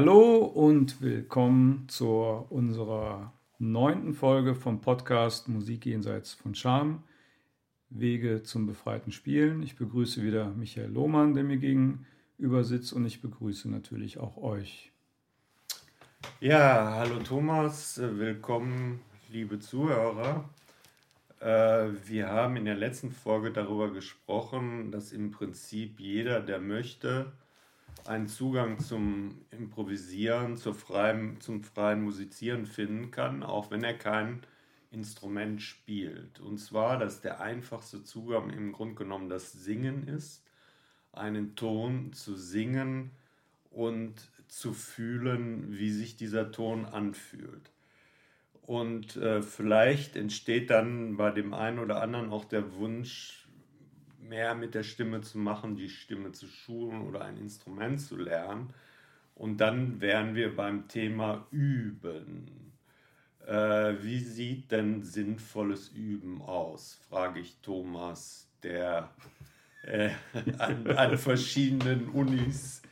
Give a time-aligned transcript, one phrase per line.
[0.00, 2.06] Hallo und willkommen zu
[2.50, 7.02] unserer neunten Folge vom Podcast Musik jenseits von Charme,
[7.90, 9.60] Wege zum befreiten Spielen.
[9.60, 14.92] Ich begrüße wieder Michael Lohmann, der mir gegenüber sitzt und ich begrüße natürlich auch euch.
[16.38, 19.00] Ja, hallo Thomas, willkommen
[19.32, 20.48] liebe Zuhörer.
[21.40, 27.32] Äh, wir haben in der letzten Folge darüber gesprochen, dass im Prinzip jeder, der möchte,
[28.08, 34.40] einen Zugang zum Improvisieren, zur freien, zum freien Musizieren finden kann, auch wenn er kein
[34.90, 36.40] Instrument spielt.
[36.40, 40.42] Und zwar, dass der einfachste Zugang im Grunde genommen das Singen ist,
[41.12, 43.10] einen Ton zu singen
[43.70, 44.14] und
[44.48, 47.70] zu fühlen, wie sich dieser Ton anfühlt.
[48.62, 53.47] Und äh, vielleicht entsteht dann bei dem einen oder anderen auch der Wunsch,
[54.28, 58.72] mehr mit der Stimme zu machen, die Stimme zu schulen oder ein Instrument zu lernen.
[59.34, 62.72] Und dann wären wir beim Thema Üben.
[63.46, 67.00] Äh, wie sieht denn sinnvolles Üben aus?
[67.08, 69.10] frage ich Thomas, der
[69.84, 70.10] äh,
[70.58, 72.82] an, an verschiedenen Unis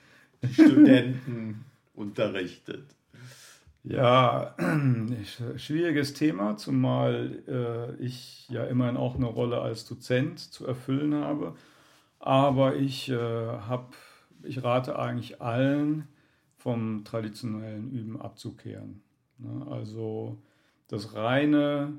[0.52, 2.95] Studenten unterrichtet.
[3.88, 4.56] Ja,
[5.56, 11.54] schwieriges Thema, zumal äh, ich ja immerhin auch eine Rolle als Dozent zu erfüllen habe.
[12.18, 13.94] Aber ich, äh, hab,
[14.42, 16.08] ich rate eigentlich allen,
[16.56, 19.02] vom traditionellen Üben abzukehren.
[19.38, 19.66] Ne?
[19.70, 20.42] Also
[20.88, 21.98] das reine,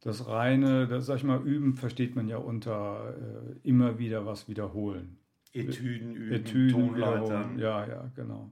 [0.00, 4.48] das reine, das sag ich mal, Üben versteht man ja unter äh, immer wieder was
[4.48, 5.18] wiederholen.
[5.52, 7.58] Etüden üben, Etüden Tonleitern.
[7.60, 8.50] Ja, ja, genau.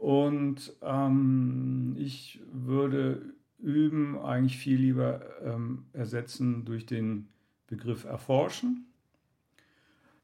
[0.00, 3.22] Und ähm, ich würde
[3.58, 7.28] üben eigentlich viel lieber ähm, ersetzen durch den
[7.66, 8.86] Begriff erforschen,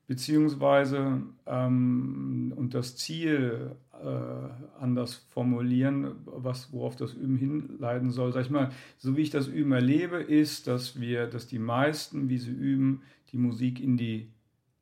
[0.06, 8.33] beziehungsweise ähm, und das Ziel äh, anders formulieren, was, worauf das Üben hinleiten soll.
[8.33, 12.28] Sag ich mal, so wie ich das Üben erlebe, ist, dass wir, dass die meisten,
[12.28, 13.03] wie sie üben,
[13.33, 14.28] die Musik in die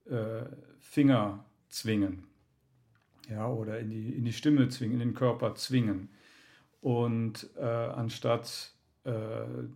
[0.06, 0.44] äh,
[0.80, 2.29] Finger zwingen
[3.30, 6.08] ja, oder in die, in die Stimme zwingen, in den Körper zwingen.
[6.80, 8.72] Und äh, anstatt
[9.04, 9.12] äh,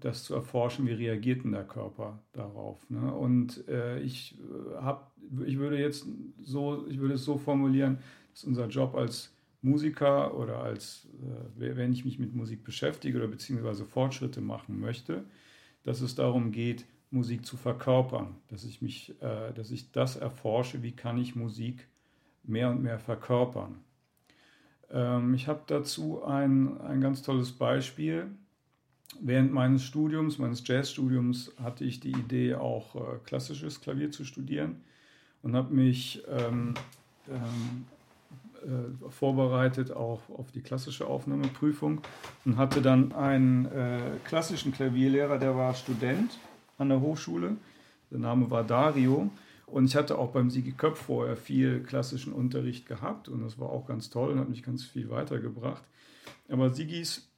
[0.01, 2.89] das zu erforschen, wie reagiert denn der Körper darauf.
[2.91, 3.13] Ne?
[3.13, 5.13] Und äh, ich, äh, hab,
[5.47, 6.07] ich würde jetzt
[6.43, 7.99] so, ich würde es so formulieren,
[8.33, 11.09] dass unser Job als Musiker oder als,
[11.59, 15.25] äh, wenn ich mich mit Musik beschäftige oder beziehungsweise Fortschritte machen möchte,
[15.85, 20.83] dass es darum geht, Musik zu verkörpern, dass ich mich, äh, dass ich das erforsche,
[20.83, 21.89] wie kann ich Musik
[22.45, 23.77] mehr und mehr verkörpern.
[24.91, 28.27] Ähm, ich habe dazu ein, ein ganz tolles Beispiel.
[29.21, 34.83] Während meines Studiums, meines Jazzstudiums, hatte ich die Idee, auch äh, klassisches Klavier zu studieren
[35.43, 36.75] und habe mich ähm,
[37.29, 37.85] ähm,
[38.65, 42.01] äh, vorbereitet auch auf die klassische Aufnahmeprüfung
[42.45, 46.39] und hatte dann einen äh, klassischen Klavierlehrer, der war Student
[46.79, 47.57] an der Hochschule.
[48.11, 49.31] Der Name war Dario
[49.67, 53.71] und ich hatte auch beim Sigi Köpf vorher viel klassischen Unterricht gehabt und das war
[53.71, 55.83] auch ganz toll und hat mich ganz viel weitergebracht.
[56.49, 57.31] Aber Sigis,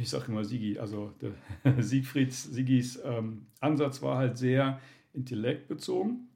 [0.00, 1.12] ich sage immer Sigi, also
[1.78, 4.80] Siegfrieds, Sigis ähm, Ansatz war halt sehr
[5.12, 6.28] intellektbezogen.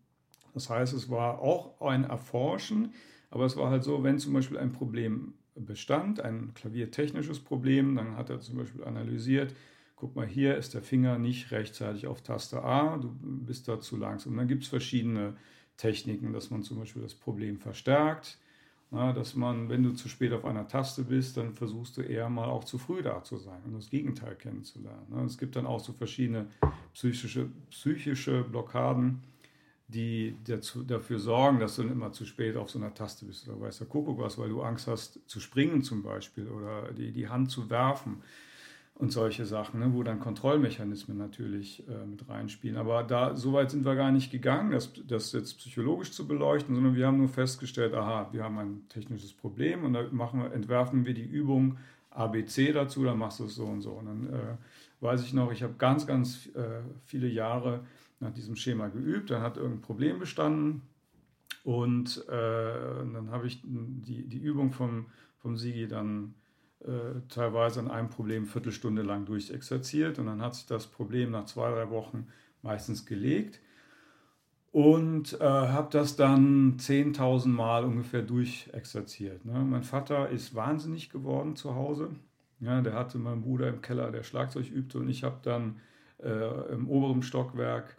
[0.55, 2.93] Das heißt, es war auch ein Erforschen,
[3.31, 8.17] aber es war halt so, wenn zum Beispiel ein Problem bestand, ein klaviertechnisches Problem, dann
[8.17, 9.55] hat er zum Beispiel analysiert,
[9.97, 13.97] guck mal, hier ist der Finger nicht rechtzeitig auf Taste A, du bist da zu
[13.97, 14.37] langsam.
[14.37, 15.37] Dann gibt es verschiedene
[15.77, 18.39] Techniken, dass man zum Beispiel das Problem verstärkt,
[18.91, 22.29] na, dass man, wenn du zu spät auf einer Taste bist, dann versuchst du eher
[22.29, 25.07] mal auch zu früh da zu sein und das Gegenteil kennenzulernen.
[25.11, 26.47] Na, es gibt dann auch so verschiedene
[26.93, 29.23] psychische, psychische Blockaden,
[29.89, 33.49] die dazu, dafür sorgen, dass du dann immer zu spät auf so einer Taste bist
[33.49, 37.11] oder weiß der Kuckuck was, weil du Angst hast zu springen zum Beispiel oder die,
[37.11, 38.23] die Hand zu werfen
[38.97, 42.77] und solche Sachen, ne, wo dann Kontrollmechanismen natürlich äh, mit reinspielen.
[42.77, 46.75] Aber da so weit sind wir gar nicht gegangen, das, das jetzt psychologisch zu beleuchten,
[46.75, 50.53] sondern wir haben nur festgestellt, aha, wir haben ein technisches Problem und da machen wir,
[50.53, 51.79] entwerfen wir die Übung
[52.11, 53.91] ABC dazu, dann machst du es so und so.
[53.93, 54.57] Und dann äh,
[55.01, 57.81] weiß ich noch, ich habe ganz, ganz äh, viele Jahre
[58.21, 60.83] nach diesem Schema geübt, dann hat irgendein Problem bestanden
[61.65, 65.07] und äh, dann habe ich die, die Übung vom,
[65.39, 66.35] vom Sigi dann
[67.29, 71.71] teilweise an einem Problem Viertelstunde lang durchexerziert und dann hat sich das Problem nach zwei,
[71.71, 72.27] drei Wochen
[72.63, 73.61] meistens gelegt
[74.75, 79.45] und äh, habe das dann 10.000 Mal ungefähr durchexerziert.
[79.45, 79.53] Ne?
[79.53, 82.09] Mein Vater ist wahnsinnig geworden zu Hause.
[82.59, 85.77] Ja, der hatte meinen Bruder im Keller, der Schlagzeug übte und ich habe dann
[86.21, 87.97] äh, im oberen Stockwerk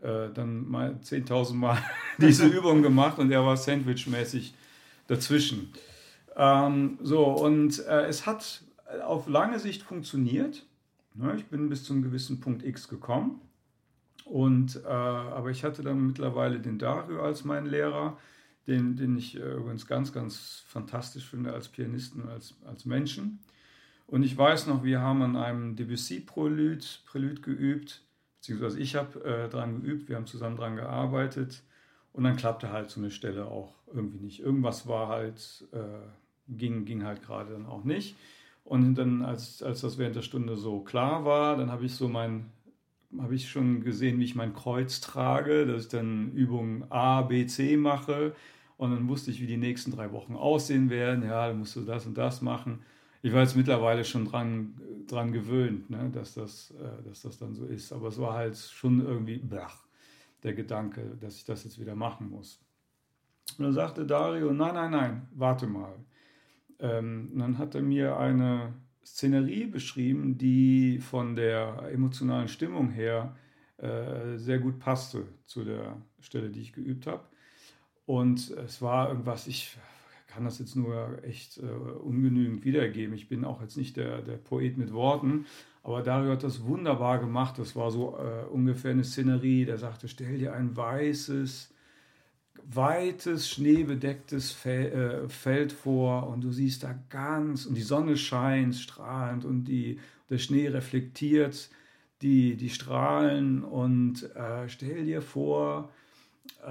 [0.00, 1.76] äh, dann mal 10.000 Mal
[2.18, 4.54] diese Übung gemacht und er war sandwichmäßig
[5.08, 5.74] dazwischen.
[6.36, 8.62] Ähm, so, und äh, es hat
[9.04, 10.64] auf lange Sicht funktioniert.
[11.14, 13.40] Ne, ich bin bis zu einem gewissen Punkt X gekommen.
[14.24, 18.16] Und, äh, aber ich hatte dann mittlerweile den Dario als meinen Lehrer,
[18.66, 23.40] den, den ich äh, übrigens ganz, ganz fantastisch finde als Pianisten und als, als Menschen.
[24.06, 28.02] Und ich weiß noch, wir haben an einem Debussy-Prälud Prälud geübt,
[28.36, 31.62] beziehungsweise ich habe äh, dran geübt, wir haben zusammen dran gearbeitet.
[32.12, 34.40] Und dann klappte halt so eine Stelle auch irgendwie nicht.
[34.40, 35.78] Irgendwas war halt, äh,
[36.48, 38.16] ging, ging halt gerade dann auch nicht.
[38.64, 42.08] Und dann, als, als das während der Stunde so klar war, dann habe ich so
[42.08, 42.46] mein,
[43.18, 47.46] habe ich schon gesehen, wie ich mein Kreuz trage, dass ich dann Übungen A, B,
[47.46, 48.34] C mache.
[48.76, 51.24] Und dann wusste ich, wie die nächsten drei Wochen aussehen werden.
[51.24, 52.80] Ja, dann musst du das und das machen.
[53.22, 54.74] Ich war jetzt mittlerweile schon dran,
[55.06, 57.92] dran gewöhnt, ne, dass, das, äh, dass das dann so ist.
[57.92, 59.84] Aber es war halt schon irgendwie blach,
[60.42, 62.60] der Gedanke, dass ich das jetzt wieder machen muss.
[63.58, 65.94] Und dann sagte Dario, nein, nein, nein, warte mal.
[66.80, 68.74] Ähm, dann hat er mir eine
[69.04, 73.36] Szenerie beschrieben, die von der emotionalen Stimmung her
[73.78, 77.24] äh, sehr gut passte zu der Stelle, die ich geübt habe.
[78.06, 79.76] Und es war irgendwas, ich
[80.26, 83.14] kann das jetzt nur echt äh, ungenügend wiedergeben.
[83.14, 85.46] Ich bin auch jetzt nicht der, der Poet mit Worten,
[85.82, 87.58] aber Dario hat das wunderbar gemacht.
[87.58, 91.73] Das war so äh, ungefähr eine Szenerie, der sagte, stell dir ein weißes,
[92.70, 99.44] weites, schneebedecktes äh, Feld vor und du siehst da ganz, und die Sonne scheint strahlend
[99.44, 100.00] und die,
[100.30, 101.68] der Schnee reflektiert
[102.22, 105.90] die, die Strahlen und äh, stell dir vor,
[106.64, 106.68] äh,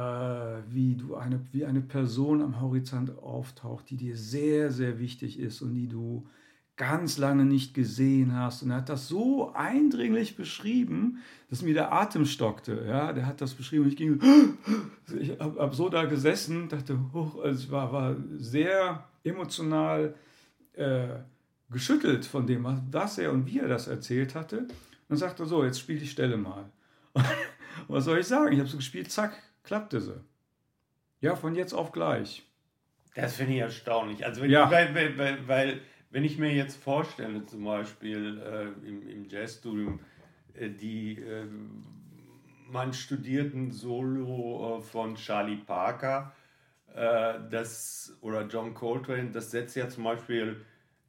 [0.69, 5.61] wie, du eine, wie eine Person am Horizont auftaucht, die dir sehr, sehr wichtig ist
[5.61, 6.25] und die du
[6.75, 8.63] ganz lange nicht gesehen hast.
[8.63, 12.85] Und er hat das so eindringlich beschrieben, dass mir der Atem stockte.
[12.87, 14.19] Ja, der hat das beschrieben und ich ging,
[15.19, 20.15] ich habe hab so da gesessen, dachte, hoch, also es war, war sehr emotional
[20.73, 21.07] äh,
[21.69, 24.67] geschüttelt von dem, was er und wie er das erzählt hatte.
[25.09, 26.71] Und sagte so, jetzt spiel die Stelle mal.
[27.87, 28.53] was soll ich sagen?
[28.53, 30.19] Ich habe so gespielt, zack, klappte sie.
[31.21, 32.43] Ja, von jetzt auf gleich.
[33.15, 34.25] Das finde ich erstaunlich.
[34.25, 34.71] Also wenn, ja.
[34.71, 35.81] weil, weil, weil
[36.13, 39.99] wenn ich mir jetzt vorstelle, zum Beispiel äh, im, im Jazzstudium,
[40.53, 41.45] äh, die äh,
[42.69, 46.33] man studierten Solo äh, von Charlie Parker
[46.93, 50.61] äh, das, oder John Coltrane, das setzt ja zum Beispiel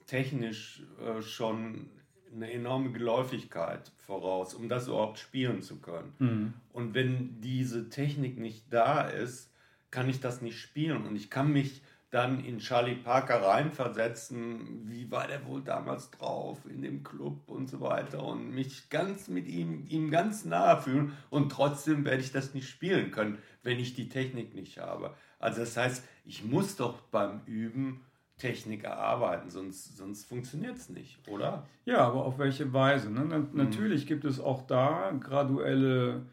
[0.06, 1.90] technisch äh, schon
[2.34, 6.14] eine enorme Geläufigkeit voraus, um das überhaupt spielen zu können.
[6.18, 6.54] Mhm.
[6.72, 9.52] Und wenn diese Technik nicht da ist,
[9.90, 11.82] kann ich das nicht spielen und ich kann mich
[12.14, 17.68] dann in Charlie Parker reinversetzen, wie war der wohl damals drauf in dem Club und
[17.68, 22.30] so weiter und mich ganz mit ihm, ihm ganz nahe fühlen und trotzdem werde ich
[22.30, 25.12] das nicht spielen können, wenn ich die Technik nicht habe.
[25.40, 28.04] Also das heißt, ich muss doch beim Üben
[28.38, 31.66] Technik erarbeiten, sonst, sonst funktioniert es nicht, oder?
[31.84, 33.10] Ja, aber auf welche Weise?
[33.10, 33.26] Ne?
[33.28, 33.48] Na, mhm.
[33.54, 36.26] Natürlich gibt es auch da graduelle,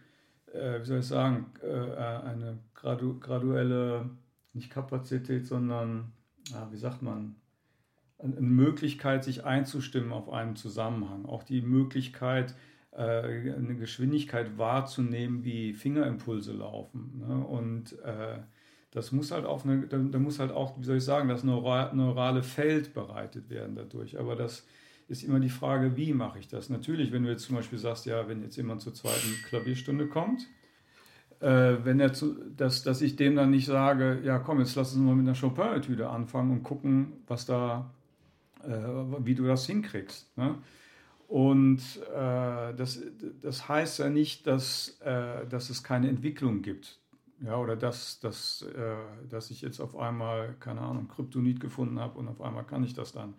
[0.53, 4.11] äh, wie soll ich sagen, äh, eine gradu graduelle
[4.53, 6.11] nicht Kapazität, sondern,
[6.49, 7.35] ja, wie sagt man,
[8.19, 11.25] eine Möglichkeit, sich einzustimmen auf einen Zusammenhang.
[11.25, 12.55] Auch die Möglichkeit,
[12.91, 17.23] äh, eine Geschwindigkeit wahrzunehmen, wie Fingerimpulse laufen.
[17.25, 17.45] Ne?
[17.45, 18.39] Und äh,
[18.91, 22.43] das muss halt auf eine, da, muss halt auch, wie soll ich sagen, das neurale
[22.43, 24.19] Feld bereitet werden dadurch.
[24.19, 24.67] Aber das
[25.07, 26.69] ist immer die Frage, wie mache ich das?
[26.69, 30.47] Natürlich, wenn du jetzt zum Beispiel sagst, ja, wenn jetzt jemand zur zweiten Klavierstunde kommt,
[31.41, 35.03] wenn er zu, dass, dass ich dem dann nicht sage, ja komm, jetzt lass uns
[35.03, 37.89] mal mit einer Chopin-Etüde anfangen und gucken, was da,
[38.63, 38.69] äh,
[39.25, 40.37] wie du das hinkriegst.
[40.37, 40.55] Ne?
[41.27, 41.79] Und
[42.13, 43.01] äh, das,
[43.41, 46.99] das heißt ja nicht, dass, äh, dass es keine Entwicklung gibt.
[47.43, 48.95] Ja, oder dass, dass, äh,
[49.29, 52.93] dass ich jetzt auf einmal, keine Ahnung, Kryptonit gefunden habe und auf einmal kann ich
[52.93, 53.33] das dann.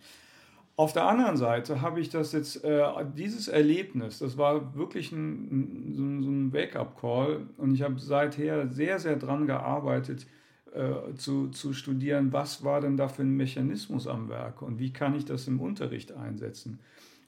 [0.82, 2.82] Auf der anderen Seite habe ich das jetzt, äh,
[3.16, 8.98] dieses Erlebnis, das war wirklich ein, so, so ein Wake-up-Call und ich habe seither sehr,
[8.98, 10.26] sehr dran gearbeitet,
[10.74, 14.92] äh, zu, zu studieren, was war denn da für ein Mechanismus am Werk und wie
[14.92, 16.80] kann ich das im Unterricht einsetzen.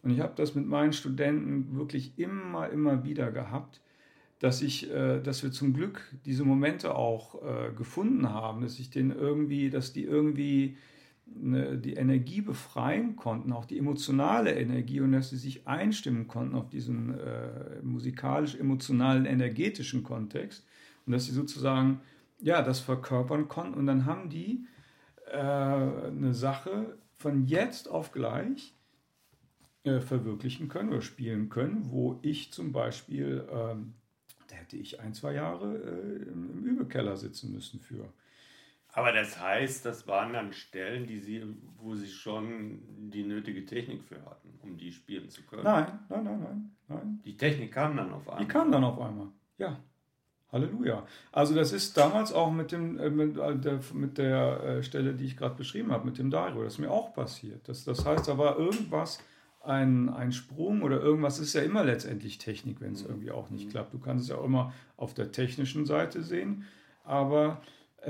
[0.03, 3.81] Und ich habe das mit meinen Studenten wirklich immer, immer wieder gehabt,
[4.41, 8.91] dass, ich, äh, dass wir zum Glück diese Momente auch äh, gefunden haben, dass ich
[8.91, 10.77] den irgendwie, dass die irgendwie
[11.27, 16.69] die Energie befreien konnten, auch die emotionale Energie und dass sie sich einstimmen konnten auf
[16.69, 20.65] diesen äh, musikalisch-emotionalen, energetischen Kontext
[21.07, 22.01] und dass sie sozusagen
[22.41, 24.67] ja, das verkörpern konnten und dann haben die
[25.31, 28.75] äh, eine Sache von jetzt auf gleich
[29.85, 33.95] äh, verwirklichen können oder spielen können, wo ich zum Beispiel, ähm,
[34.49, 38.13] da hätte ich ein, zwei Jahre äh, im, im Übekeller sitzen müssen für.
[38.95, 41.43] Aber das heißt, das waren dann Stellen, die sie,
[41.79, 45.65] wo sie schon die nötige Technik für hatten, um die spielen zu können.
[45.65, 47.21] Nein, nein, nein, nein, nein.
[47.25, 48.45] Die Technik kam dann auf einmal.
[48.45, 49.27] Die kam dann auf einmal,
[49.59, 49.77] ja.
[50.53, 51.05] Halleluja.
[51.33, 55.15] Also das ist damals auch mit, dem, äh, mit äh, der, mit der äh, Stelle,
[55.15, 57.69] die ich gerade beschrieben habe, mit dem Dario, das ist mir auch passiert.
[57.69, 59.19] Das, das heißt, da war irgendwas,
[59.61, 63.11] ein, ein Sprung oder irgendwas ist ja immer letztendlich Technik, wenn es mhm.
[63.11, 63.71] irgendwie auch nicht mhm.
[63.71, 63.95] klappt.
[63.95, 66.65] Du kannst es ja auch immer auf der technischen Seite sehen,
[67.03, 67.61] aber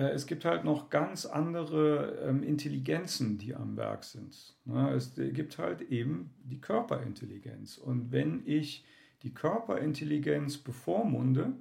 [0.01, 4.57] es gibt halt noch ganz andere ähm, Intelligenzen, die am Werk sind.
[4.65, 4.91] Ne?
[4.93, 7.79] Es gibt halt eben die Körperintelligenz.
[7.79, 8.85] Und wenn ich
[9.23, 11.55] die Körperintelligenz bevormunde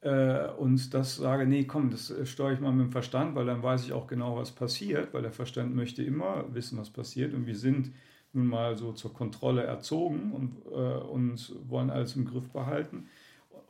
[0.00, 3.46] äh, und das sage, nee, komm, das äh, steuere ich mal mit dem Verstand, weil
[3.46, 7.34] dann weiß ich auch genau, was passiert, weil der Verstand möchte immer wissen, was passiert.
[7.34, 7.92] Und wir sind
[8.32, 13.08] nun mal so zur Kontrolle erzogen und, äh, und wollen alles im Griff behalten.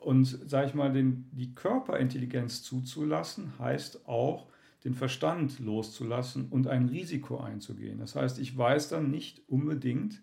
[0.00, 4.46] Und sage ich mal, den, die Körperintelligenz zuzulassen, heißt auch,
[4.84, 7.98] den Verstand loszulassen und ein Risiko einzugehen.
[7.98, 10.22] Das heißt, ich weiß dann nicht unbedingt,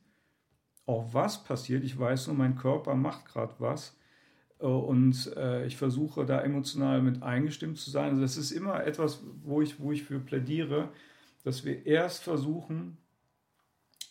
[0.88, 1.84] auch was passiert.
[1.84, 3.96] Ich weiß nur, mein Körper macht gerade was.
[4.60, 8.10] Äh, und äh, ich versuche da emotional mit eingestimmt zu sein.
[8.10, 10.90] Also das ist immer etwas, wo ich, wo ich für plädiere,
[11.44, 12.98] dass wir erst versuchen,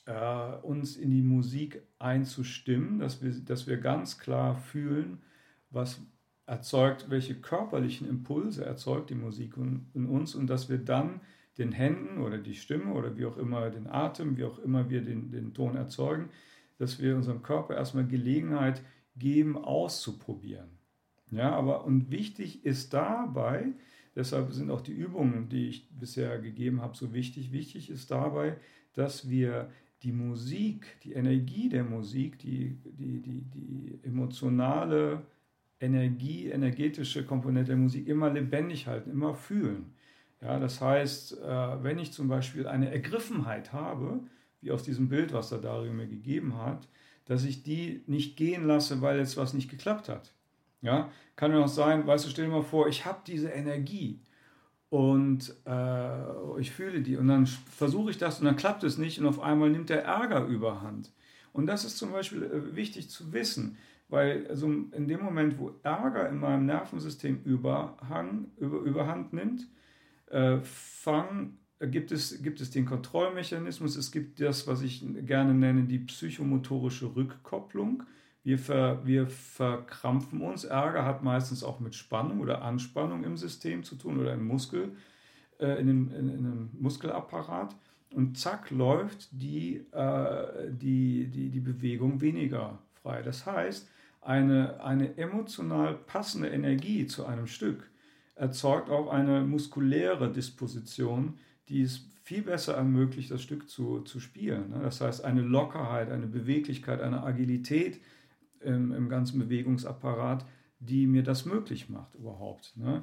[0.05, 5.23] äh, uns in die Musik einzustimmen, dass wir, dass wir ganz klar fühlen,
[5.71, 6.01] was
[6.47, 11.21] erzeugt, welche körperlichen Impulse erzeugt die Musik in uns und dass wir dann
[11.59, 15.03] den Händen oder die Stimme oder wie auch immer den Atem, wie auch immer wir
[15.03, 16.29] den, den Ton erzeugen,
[16.79, 18.83] dass wir unserem Körper erstmal Gelegenheit
[19.17, 20.69] geben, auszuprobieren.
[21.31, 23.73] Ja, aber und wichtig ist dabei,
[24.15, 27.53] deshalb sind auch die Übungen, die ich bisher gegeben habe, so wichtig.
[27.53, 28.59] Wichtig ist dabei,
[28.93, 29.71] dass wir
[30.03, 35.27] die Musik, die Energie der Musik, die, die, die, die emotionale
[35.81, 39.95] Energie, energetische Komponente der Musik immer lebendig halten, immer fühlen.
[40.41, 44.21] Ja, das heißt, äh, wenn ich zum Beispiel eine Ergriffenheit habe,
[44.61, 46.89] wie aus diesem Bild, was der Dario mir gegeben hat,
[47.25, 50.33] dass ich die nicht gehen lasse, weil jetzt was nicht geklappt hat.
[50.83, 54.21] Ja, kann ja auch sein, weißt du, stell dir mal vor, ich habe diese Energie
[54.89, 59.19] und äh, ich fühle die und dann versuche ich das und dann klappt es nicht
[59.19, 61.13] und auf einmal nimmt der Ärger überhand.
[61.53, 65.73] Und das ist zum Beispiel äh, wichtig zu wissen, weil also in dem Moment, wo
[65.83, 69.69] Ärger in meinem Nervensystem Überhang, über, Überhand nimmt,
[70.31, 75.85] äh, fang, gibt, es, gibt es den Kontrollmechanismus, es gibt das, was ich gerne nenne,
[75.85, 78.05] die psychomotorische Rückkopplung.
[78.45, 80.63] Wir, ver, wir verkrampfen uns.
[80.63, 84.93] Ärger hat meistens auch mit Spannung oder Anspannung im System zu tun oder im Muskel,
[85.59, 87.75] äh, in, dem, in, in einem Muskelapparat.
[88.15, 93.23] Und zack läuft die, äh, die, die, die Bewegung weniger frei.
[93.23, 93.91] Das heißt,
[94.27, 97.91] eine, eine emotional passende Energie zu einem Stück
[98.35, 104.71] erzeugt auch eine muskuläre Disposition, die es viel besser ermöglicht, das Stück zu, zu spielen.
[104.71, 104.81] Ne?
[104.83, 108.01] Das heißt, eine Lockerheit, eine Beweglichkeit, eine Agilität,
[108.61, 110.45] im, im ganzen Bewegungsapparat,
[110.81, 112.77] die mir das möglich macht überhaupt.
[112.77, 113.03] Ne?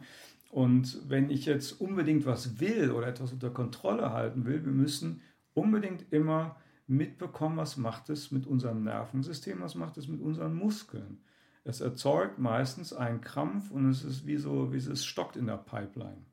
[0.51, 5.21] Und wenn ich jetzt unbedingt was will oder etwas unter Kontrolle halten will, wir müssen
[5.53, 11.21] unbedingt immer mitbekommen, was macht es mit unserem Nervensystem, was macht es mit unseren Muskeln.
[11.63, 15.57] Es erzeugt meistens einen Krampf und es ist wie so, wie es stockt in der
[15.57, 16.25] Pipeline.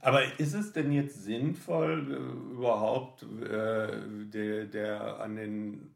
[0.00, 4.00] Aber ist es denn jetzt sinnvoll, äh, überhaupt äh,
[4.32, 5.94] der, der an den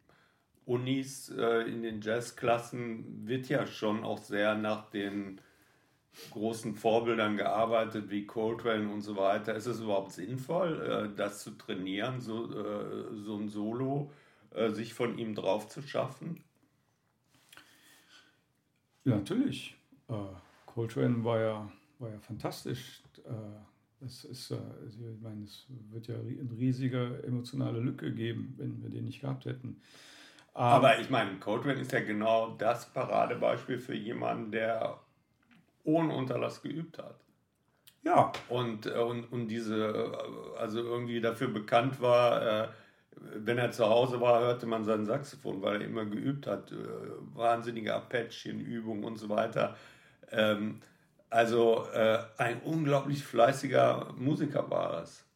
[0.65, 5.41] Unis äh, in den Jazzklassen wird ja schon auch sehr nach den
[6.31, 9.55] großen Vorbildern gearbeitet, wie Coltrane und so weiter.
[9.55, 14.13] Ist es überhaupt sinnvoll, äh, das zu trainieren, so, äh, so ein Solo
[14.51, 16.43] äh, sich von ihm drauf zu schaffen?
[19.05, 19.77] Ja, natürlich.
[20.09, 20.15] Äh,
[20.67, 23.03] Coltrane war ja, war ja fantastisch.
[24.01, 28.91] Es äh, ist, ich meine, es wird ja eine riesige emotionale Lücke geben, wenn wir
[28.91, 29.81] den nicht gehabt hätten.
[30.55, 34.99] Aber ich meine, Coltrane ist ja genau das Paradebeispiel für jemanden, der
[35.89, 37.19] ohne Unterlass geübt hat.
[38.05, 38.33] Ja.
[38.49, 42.69] Und, äh, und, und diese, äh, also irgendwie dafür bekannt war, äh,
[43.35, 46.73] wenn er zu Hause war, hörte man sein Saxophon, weil er immer geübt hat.
[47.35, 49.77] Wahnsinnige Arpeggien-Übungen und so weiter.
[50.31, 50.81] Ähm,
[51.29, 51.85] also
[52.39, 55.27] ein unglaublich fleißiger Musiker war das.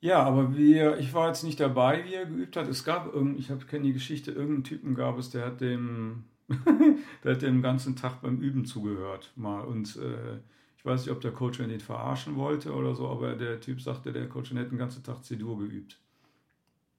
[0.00, 2.68] Ja, aber wir, ich war jetzt nicht dabei, wie er geübt hat.
[2.68, 6.24] Es gab ich kenne die Geschichte, irgendeinen Typen gab es, der hat dem,
[7.24, 9.62] der hat dem ganzen Tag beim Üben zugehört mal.
[9.62, 10.38] Und äh,
[10.76, 14.12] ich weiß nicht, ob der Coach ihn verarschen wollte oder so, aber der Typ sagte,
[14.12, 15.98] der Coach hätte den ganzen Tag C-Dur geübt.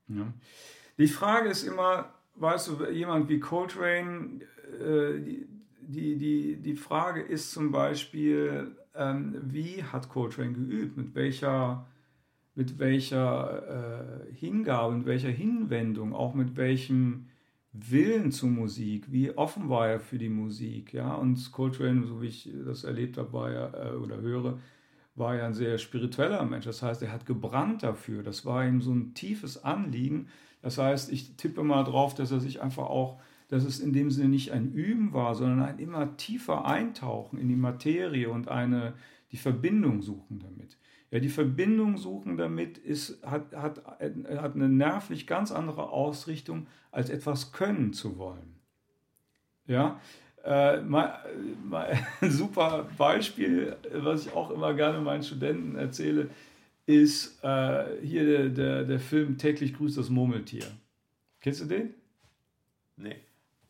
[0.08, 0.31] Ja.
[0.98, 4.41] Die Frage ist immer, weißt du, jemand wie Coltrane,
[4.79, 5.48] äh, die,
[5.81, 11.88] die, die, die Frage ist zum Beispiel, ähm, wie hat Coltrane geübt, mit welcher,
[12.55, 17.27] mit welcher äh, Hingabe, mit welcher Hinwendung, auch mit welchem
[17.74, 22.28] Willen zur Musik, wie offen war er für die Musik, ja, und Coltrane, so wie
[22.28, 24.60] ich das erlebt habe, ja, äh, oder höre,
[25.16, 28.82] war ja ein sehr spiritueller Mensch, das heißt, er hat gebrannt dafür, das war ihm
[28.82, 30.28] so ein tiefes Anliegen,
[30.62, 34.12] das heißt, ich tippe mal drauf, dass er sich einfach auch, dass es in dem
[34.12, 38.94] Sinne nicht ein Üben war, sondern ein immer tiefer Eintauchen in die Materie und eine,
[39.32, 40.78] die Verbindung suchen damit.
[41.12, 47.10] Ja, die Verbindung suchen damit ist, hat, hat, hat eine nervlich ganz andere Ausrichtung, als
[47.10, 48.56] etwas können zu wollen.
[49.68, 50.00] Ja,
[50.44, 51.20] äh, mal,
[51.63, 56.30] mal ein super Beispiel, was ich auch immer gerne meinen Studenten erzähle,
[56.86, 60.65] ist äh, hier der, der, der Film Täglich grüßt das Murmeltier.
[61.41, 61.94] Kennst du den?
[62.96, 63.18] Nee.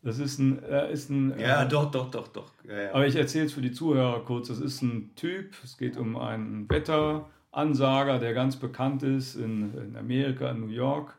[0.02, 0.62] Das ist ein.
[0.64, 2.50] Äh, ist ein ja, äh, doch, doch, doch, doch.
[2.68, 2.94] Ja, ja.
[2.94, 4.48] Aber ich erzähle es für die Zuhörer kurz.
[4.48, 9.96] Das ist ein Typ, es geht um einen Wetteransager, der ganz bekannt ist in, in
[9.96, 11.14] Amerika, in New York,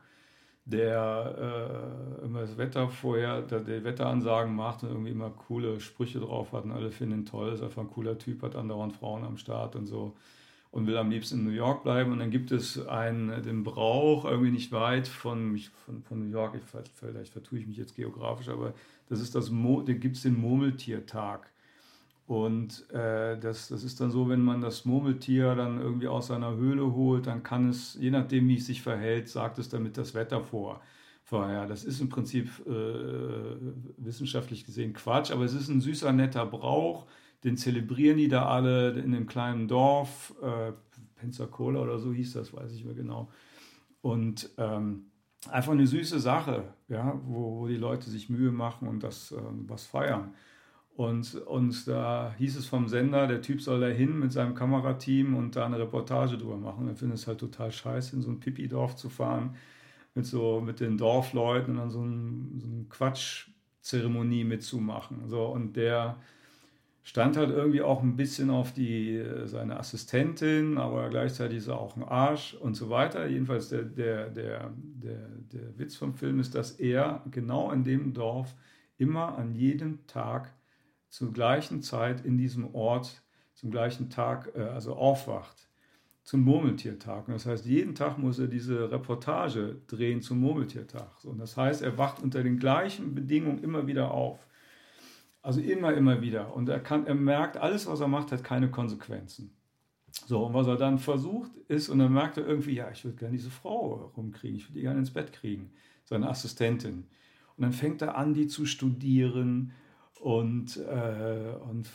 [0.66, 6.20] der äh, immer das Wetter vorher, der, der, Wetteransagen macht und irgendwie immer coole Sprüche
[6.20, 9.24] drauf hat und alle finden ihn toll, ist einfach ein cooler Typ, hat andauernd Frauen
[9.24, 10.14] am Start und so
[10.74, 12.10] und will am liebsten in New York bleiben.
[12.10, 16.56] Und dann gibt es einen, den Brauch, irgendwie nicht weit von, von, von New York,
[16.56, 16.62] ich,
[16.94, 18.74] vielleicht vertue ich mich jetzt geografisch, aber
[19.08, 21.48] das ist das, da gibt es den Murmeltiertag.
[22.26, 26.56] Und äh, das, das ist dann so, wenn man das Murmeltier dann irgendwie aus seiner
[26.56, 30.12] Höhle holt, dann kann es, je nachdem wie es sich verhält, sagt es damit das
[30.14, 30.80] Wetter vor.
[31.22, 31.66] Vorher.
[31.66, 32.70] Das ist im Prinzip äh,
[33.96, 37.06] wissenschaftlich gesehen Quatsch, aber es ist ein süßer, netter Brauch,
[37.44, 40.72] den zelebrieren die da alle in einem kleinen Dorf, äh,
[41.16, 43.30] Pensacola oder so hieß das, weiß ich mehr genau.
[44.00, 45.06] Und ähm,
[45.50, 49.36] einfach eine süße Sache, ja, wo, wo, die Leute sich Mühe machen und das äh,
[49.66, 50.34] was feiern.
[50.96, 55.34] Und, und da hieß es vom Sender, der Typ soll da hin mit seinem Kamerateam
[55.34, 56.86] und da eine Reportage drüber machen.
[56.86, 59.56] Er findet es halt total scheiße, in so ein Pipi-Dorf zu fahren,
[60.14, 65.28] mit so mit den Dorfleuten und dann so eine so ein Quatschzeremonie mitzumachen.
[65.28, 66.16] So, und der
[67.04, 71.78] stand halt irgendwie auch ein bisschen auf die, äh, seine Assistentin, aber gleichzeitig ist er
[71.78, 73.26] auch ein Arsch und so weiter.
[73.26, 78.14] Jedenfalls der, der, der, der, der Witz vom Film ist, dass er genau in dem
[78.14, 78.54] Dorf
[78.96, 80.52] immer an jedem Tag
[81.10, 85.68] zur gleichen Zeit in diesem Ort, zum gleichen Tag, äh, also aufwacht
[86.24, 87.28] zum Murmeltiertag.
[87.28, 91.22] Und das heißt, jeden Tag muss er diese Reportage drehen zum Murmeltiertag.
[91.24, 94.46] Und das heißt, er wacht unter den gleichen Bedingungen immer wieder auf.
[95.44, 96.56] Also immer, immer wieder.
[96.56, 99.54] Und er, kann, er merkt, alles, was er macht, hat keine Konsequenzen.
[100.26, 103.18] So, und was er dann versucht ist, und dann merkt er irgendwie, ja, ich würde
[103.18, 105.70] gerne diese Frau rumkriegen, ich würde die gerne ins Bett kriegen,
[106.04, 107.04] seine Assistentin.
[107.56, 109.72] Und dann fängt er an, die zu studieren
[110.18, 111.90] und, äh, und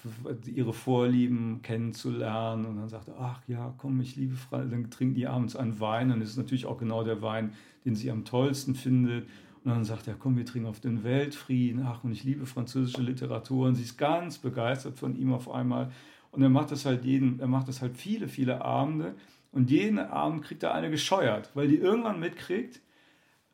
[0.46, 2.68] ihre Vorlieben kennenzulernen.
[2.68, 5.80] Und dann sagt er, ach ja, komm, ich liebe Frau, dann trinken die abends einen
[5.80, 6.12] Wein.
[6.12, 9.28] Und es ist natürlich auch genau der Wein, den sie am tollsten findet.
[9.64, 11.86] Und dann sagt er, komm, wir trinken auf den Weltfrieden.
[11.86, 13.68] Ach, und ich liebe französische Literatur.
[13.68, 15.92] Und sie ist ganz begeistert von ihm auf einmal.
[16.32, 19.16] Und er macht das halt jeden, er macht das halt viele, viele Abende.
[19.52, 22.82] Und jeden Abend kriegt er eine gescheuert, weil die irgendwann mitkriegt,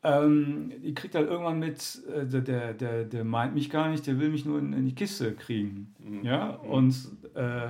[0.02, 4.20] ähm, die kriegt halt irgendwann mit, äh, der, der, der meint mich gar nicht, der
[4.20, 5.94] will mich nur in, in die Kiste kriegen.
[5.98, 6.22] Mhm.
[6.22, 6.94] Ja, und
[7.34, 7.68] äh,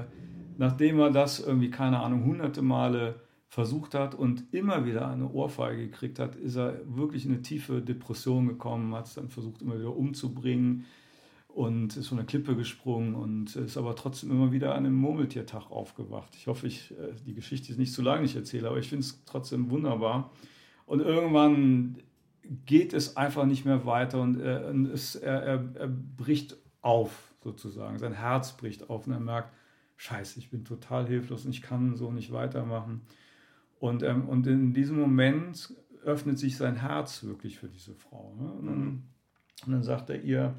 [0.59, 3.15] nachdem er das irgendwie, keine Ahnung, hunderte Male
[3.49, 7.81] versucht hat und immer wieder eine Ohrfeige gekriegt hat, ist er wirklich in eine tiefe
[7.81, 10.85] Depression gekommen, hat es dann versucht immer wieder umzubringen
[11.49, 15.71] und ist von der Klippe gesprungen und ist aber trotzdem immer wieder an einem Murmeltiertag
[15.71, 16.35] aufgewacht.
[16.37, 19.05] Ich hoffe, ich, äh, die Geschichte ist nicht zu lange, ich erzähle, aber ich finde
[19.05, 20.31] es trotzdem wunderbar.
[20.85, 21.97] Und irgendwann
[22.67, 27.33] geht es einfach nicht mehr weiter und, er, und es, er, er, er bricht auf
[27.43, 27.99] sozusagen.
[27.99, 29.53] Sein Herz bricht auf und er merkt,
[29.97, 33.01] scheiße, ich bin total hilflos und ich kann so nicht weitermachen.
[33.79, 38.35] Und, ähm, und in diesem Moment öffnet sich sein Herz wirklich für diese Frau.
[38.39, 38.51] Ne?
[38.53, 39.03] Und, dann, mhm.
[39.67, 40.55] und, dann, sagt er ihr,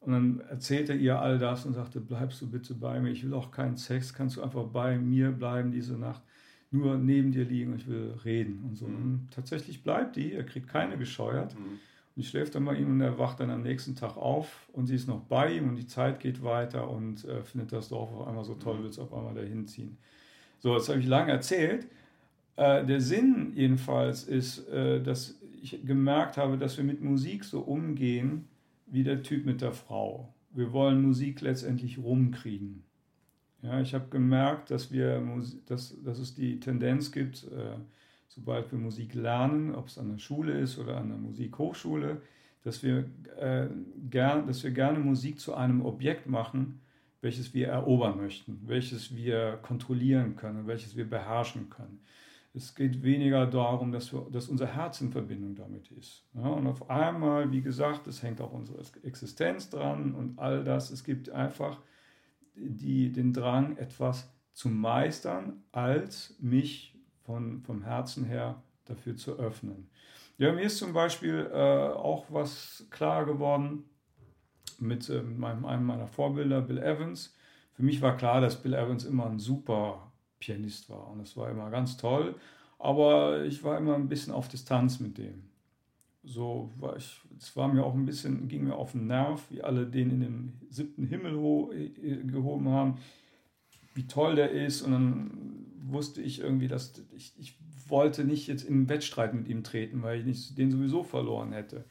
[0.00, 3.24] und dann erzählt er ihr all das und sagte, bleibst du bitte bei mir, ich
[3.24, 6.22] will auch keinen Sex, kannst du einfach bei mir bleiben diese Nacht,
[6.70, 8.86] nur neben dir liegen und ich will reden und so.
[8.86, 8.96] Mhm.
[8.96, 11.58] Und tatsächlich bleibt die, er kriegt keine gescheuert.
[11.58, 11.80] Mhm.
[12.16, 14.86] Und ich schläft dann bei ihm und er wacht dann am nächsten Tag auf und
[14.86, 18.12] sie ist noch bei ihm und die Zeit geht weiter und äh, findet das Dorf
[18.12, 18.82] auf einmal so toll, mhm.
[18.84, 19.98] will es auf einmal dahin ziehen.
[20.60, 21.88] So, jetzt habe ich lange erzählt.
[22.60, 27.60] Äh, der Sinn jedenfalls ist, äh, dass ich gemerkt habe, dass wir mit Musik so
[27.60, 28.48] umgehen
[28.86, 30.34] wie der Typ mit der Frau.
[30.50, 32.82] Wir wollen Musik letztendlich rumkriegen.
[33.62, 35.22] Ja, ich habe gemerkt, dass, wir,
[35.66, 37.76] dass, dass es die Tendenz gibt, äh,
[38.28, 42.20] sobald wir Musik lernen, ob es an der Schule ist oder an der Musikhochschule,
[42.62, 43.06] dass wir,
[43.38, 43.68] äh,
[44.10, 46.80] gern, dass wir gerne Musik zu einem Objekt machen,
[47.22, 52.00] welches wir erobern möchten, welches wir kontrollieren können, welches wir beherrschen können.
[52.52, 56.26] Es geht weniger darum, dass, wir, dass unser Herz in Verbindung damit ist.
[56.34, 60.90] Ja, und auf einmal, wie gesagt, es hängt auch unsere Existenz dran und all das.
[60.90, 61.80] Es gibt einfach
[62.56, 69.88] die, den Drang, etwas zu meistern, als mich von, vom Herzen her dafür zu öffnen.
[70.36, 73.84] Ja, mir ist zum Beispiel äh, auch was klar geworden
[74.78, 77.36] mit äh, meinem, einem meiner Vorbilder, Bill Evans.
[77.74, 80.09] Für mich war klar, dass Bill Evans immer ein super
[80.40, 82.34] Pianist war und das war immer ganz toll,
[82.78, 85.44] aber ich war immer ein bisschen auf Distanz mit dem.
[86.22, 89.62] So war ich, es war mir auch ein bisschen, ging mir auf den Nerv, wie
[89.62, 91.34] alle den in den siebten Himmel
[91.72, 92.98] äh, gehoben haben,
[93.94, 95.30] wie toll der ist und dann
[95.82, 97.56] wusste ich irgendwie, dass ich, ich
[97.88, 101.52] wollte nicht jetzt in einen Wettstreit mit ihm treten, weil ich nicht, den sowieso verloren
[101.52, 101.84] hätte.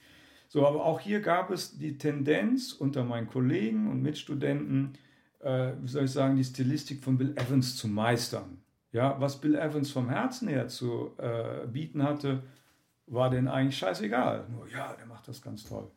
[0.48, 4.94] So, aber auch hier gab es die Tendenz unter meinen Kollegen und Mitstudenten,
[5.40, 8.62] äh, wie soll ich sagen, die Stilistik von Bill Evans zu meistern.
[8.92, 12.44] Ja, was Bill Evans vom Herzen her zu äh, bieten hatte,
[13.06, 14.48] war denen eigentlich scheißegal.
[14.50, 15.90] Nur, ja, der macht das ganz toll.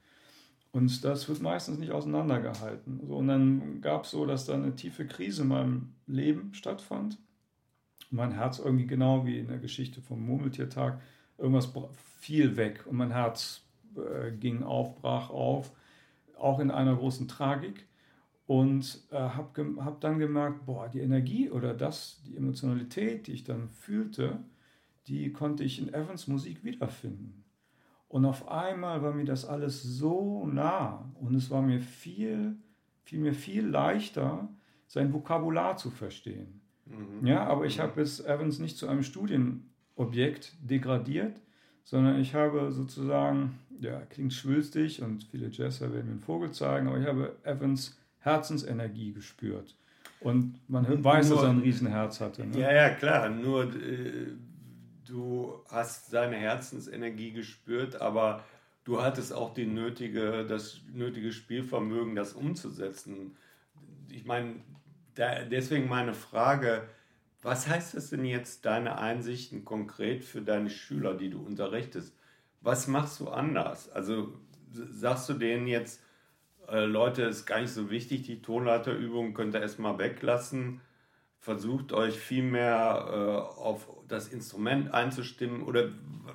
[0.73, 3.01] Und das wird meistens nicht auseinandergehalten.
[3.07, 7.19] So, und dann gab es so, dass da eine tiefe Krise in meinem Leben stattfand
[8.13, 11.01] mein Herz irgendwie genau wie in der Geschichte vom Murmeltiertag,
[11.39, 11.73] irgendwas
[12.19, 13.63] fiel weg und mein Herz
[13.97, 15.73] äh, ging auf, brach auf,
[16.39, 17.87] auch in einer großen Tragik.
[18.53, 23.45] Und äh, habe hab dann gemerkt, boah, die Energie oder das, die Emotionalität, die ich
[23.45, 24.41] dann fühlte,
[25.07, 27.45] die konnte ich in Evans Musik wiederfinden.
[28.09, 32.57] Und auf einmal war mir das alles so nah und es war mir viel,
[33.05, 34.51] fiel mir viel leichter,
[34.87, 36.61] sein Vokabular zu verstehen.
[36.85, 37.27] Mhm.
[37.27, 41.41] Ja, aber ich habe es Evans nicht zu einem Studienobjekt degradiert,
[41.85, 46.89] sondern ich habe sozusagen, ja, klingt schwülstig und viele Jazzer werden mir einen Vogel zeigen,
[46.89, 49.77] aber ich habe Evans Herzensenergie gespürt.
[50.21, 52.47] Und man weiß, nur, dass er ein Riesenherz hatte.
[52.47, 52.61] Ne?
[52.61, 53.29] Ja, ja, klar.
[53.29, 54.29] Nur äh,
[55.07, 58.45] du hast seine Herzensenergie gespürt, aber
[58.85, 63.37] du hattest auch die nötige, das nötige Spielvermögen, das umzusetzen.
[64.11, 64.57] Ich meine,
[65.15, 66.85] da, deswegen meine Frage,
[67.43, 72.15] was heißt das denn jetzt, deine Einsichten konkret für deine Schüler, die du unterrichtest?
[72.61, 73.91] Was machst du anders?
[73.91, 74.33] Also
[74.73, 76.01] sagst du denen jetzt,
[76.73, 80.81] äh, Leute, ist gar nicht so wichtig, die Tonleiterübung könnt ihr erstmal weglassen.
[81.39, 85.63] Versucht euch viel mehr äh, auf das Instrument einzustimmen.
[85.65, 85.91] Oder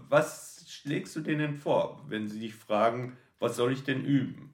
[0.10, 4.54] was schlägst du denen vor, wenn sie dich fragen, was soll ich denn üben?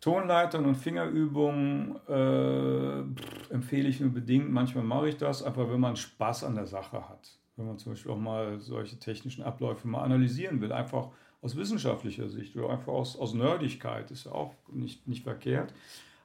[0.00, 4.50] Tonleitern und Fingerübungen äh, empfehle ich nur bedingt.
[4.50, 7.38] Manchmal mache ich das, aber wenn man Spaß an der Sache hat.
[7.56, 12.28] Wenn man zum Beispiel auch mal solche technischen Abläufe mal analysieren will, einfach aus wissenschaftlicher
[12.28, 15.72] Sicht oder einfach aus, aus Nerdigkeit, ist ja auch nicht, nicht verkehrt.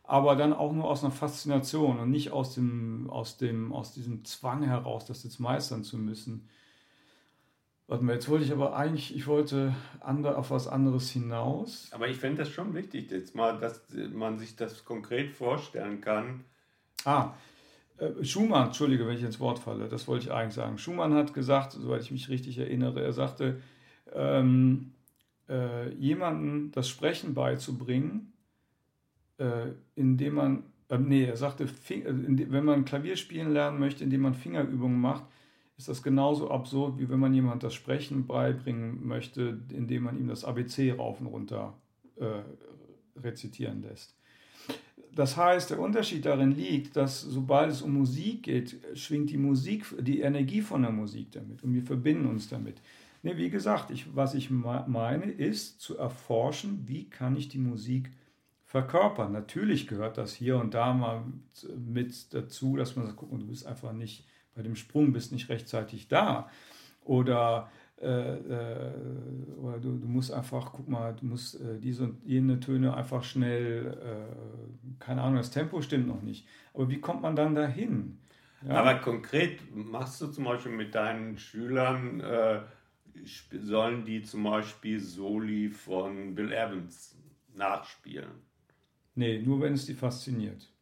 [0.03, 4.25] Aber dann auch nur aus einer Faszination und nicht aus, dem, aus, dem, aus diesem
[4.25, 6.49] Zwang heraus, das jetzt meistern zu müssen.
[7.87, 11.89] Warte mal, jetzt wollte ich aber eigentlich, ich wollte andere, auf was anderes hinaus.
[11.91, 13.81] Aber ich fände das schon wichtig, jetzt mal, dass
[14.13, 16.43] man sich das konkret vorstellen kann.
[17.05, 17.33] Ah,
[17.97, 20.77] äh, Schumann, entschuldige, wenn ich ins Wort falle, das wollte ich eigentlich sagen.
[20.77, 23.61] Schumann hat gesagt, soweit ich mich richtig erinnere, er sagte,
[24.13, 24.93] ähm,
[25.49, 28.33] äh, jemandem das Sprechen beizubringen,
[29.37, 34.21] äh, indem man, äh, nee, er sagte, äh, wenn man Klavier spielen lernen möchte, indem
[34.21, 35.25] man Fingerübungen macht,
[35.77, 40.27] ist das genauso absurd, wie wenn man jemand das Sprechen beibringen möchte, indem man ihm
[40.27, 41.73] das ABC rauf und runter
[42.17, 42.43] äh,
[43.19, 44.15] rezitieren lässt.
[45.15, 49.85] Das heißt, der Unterschied darin liegt, dass sobald es um Musik geht, schwingt die Musik,
[49.99, 52.81] die Energie von der Musik damit und wir verbinden uns damit.
[53.23, 58.11] Nee, wie gesagt, ich, was ich meine, ist zu erforschen, wie kann ich die Musik
[58.65, 59.31] verkörpern.
[59.31, 61.23] Natürlich gehört das hier und da mal
[61.77, 65.31] mit dazu, dass man sagt, guck mal, du bist einfach nicht bei dem Sprung bist
[65.31, 66.49] nicht rechtzeitig da.
[67.05, 68.93] Oder, äh, äh,
[69.57, 73.23] oder du, du, musst einfach, guck mal, du musst äh, diese und jene Töne einfach
[73.23, 73.97] schnell,
[74.99, 76.45] keine Ahnung, das Tempo stimmt noch nicht.
[76.73, 78.19] Aber wie kommt man dann dahin?
[78.67, 78.81] Ja?
[78.81, 82.61] Aber konkret machst du zum Beispiel mit deinen Schülern, äh,
[83.51, 87.15] sollen die zum Beispiel Soli von Bill Evans
[87.55, 88.41] nachspielen?
[89.15, 90.73] Nee, nur wenn es die fasziniert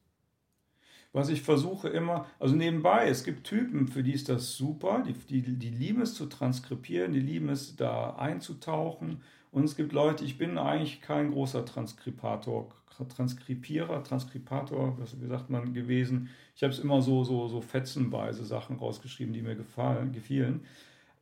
[1.14, 5.14] was ich versuche immer, also nebenbei, es gibt Typen, für die ist das super, die,
[5.14, 9.22] die, die lieben es zu transkribieren, die lieben es da einzutauchen.
[9.52, 12.74] Und es gibt Leute, ich bin eigentlich kein großer Transkripator,
[13.10, 16.30] Transkripierer, Transkripator, wie sagt man, gewesen.
[16.56, 20.62] Ich habe es immer so, so, so fetzenweise Sachen rausgeschrieben, die mir gefallen, gefielen.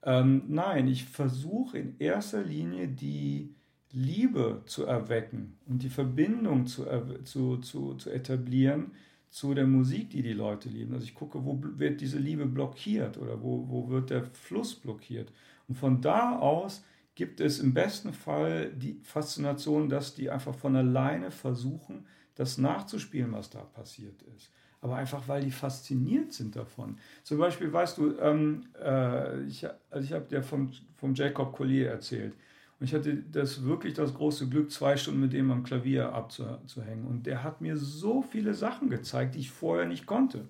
[0.04, 3.54] Ähm, nein, ich versuche in erster Linie die
[3.92, 6.86] Liebe zu erwecken und die Verbindung zu,
[7.24, 8.92] zu, zu, zu etablieren
[9.30, 10.94] zu der Musik, die die Leute lieben.
[10.94, 15.32] Also ich gucke, wo wird diese Liebe blockiert oder wo, wo wird der Fluss blockiert.
[15.68, 16.84] Und von da aus
[17.16, 23.34] gibt es im besten Fall die Faszination, dass die einfach von alleine versuchen, das nachzuspielen,
[23.34, 24.52] was da passiert ist.
[24.82, 26.98] Aber einfach, weil die fasziniert sind davon.
[27.24, 31.90] Zum Beispiel, weißt du, ähm, äh, ich, also ich habe dir vom, vom Jacob Collier
[31.90, 32.34] erzählt.
[32.80, 37.06] Und ich hatte das wirklich das große Glück, zwei Stunden mit dem am Klavier abzuhängen.
[37.08, 40.46] Und der hat mir so viele Sachen gezeigt, die ich vorher nicht konnte.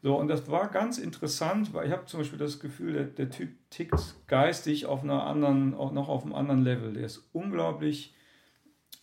[0.00, 3.30] So, und das war ganz interessant, weil ich habe zum Beispiel das Gefühl, der, der,
[3.30, 6.92] Typ tickt geistig auf einer anderen, auch noch auf einem anderen Level.
[6.92, 8.14] Der ist unglaublich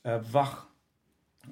[0.03, 0.67] äh, wach.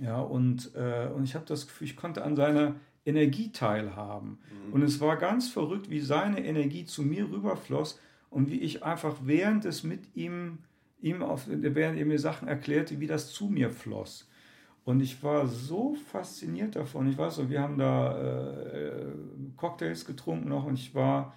[0.02, 4.40] Ja, und, äh, und ich habe das Gefühl, ich konnte an seiner Energie teilhaben.
[4.68, 4.74] Mhm.
[4.74, 9.16] Und es war ganz verrückt, wie seine Energie zu mir rüberfloss und wie ich einfach
[9.24, 10.60] während es mit ihm
[11.02, 14.28] ihm auf, während er mir Sachen erklärte, wie das zu mir floss.
[14.86, 17.10] Und ich war so fasziniert davon.
[17.10, 18.18] Ich weiß so, wir haben da
[18.72, 19.06] äh,
[19.58, 21.34] Cocktails getrunken noch und ich war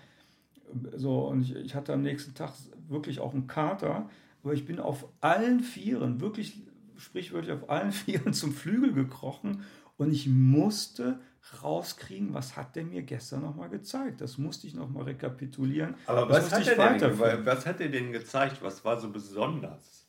[0.96, 2.52] so, und ich, ich, hatte am nächsten Tag
[2.88, 4.08] wirklich auch einen Kater,
[4.42, 6.62] aber ich bin auf allen Vieren, wirklich
[6.96, 9.62] sprichwörtlich auf allen Vieren zum Flügel gekrochen
[9.96, 11.20] und ich musste
[11.62, 14.20] rauskriegen, was hat der mir gestern nochmal gezeigt.
[14.20, 15.94] Das musste ich nochmal rekapitulieren.
[16.06, 18.62] Aber was hat, er denn, was hat er denn gezeigt?
[18.62, 20.06] Was war so besonders?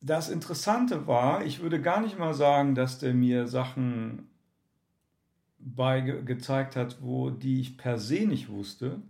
[0.00, 4.28] Das Interessante war, ich würde gar nicht mal sagen, dass der mir Sachen
[5.58, 9.00] bei gezeigt hat, wo die ich per se nicht wusste.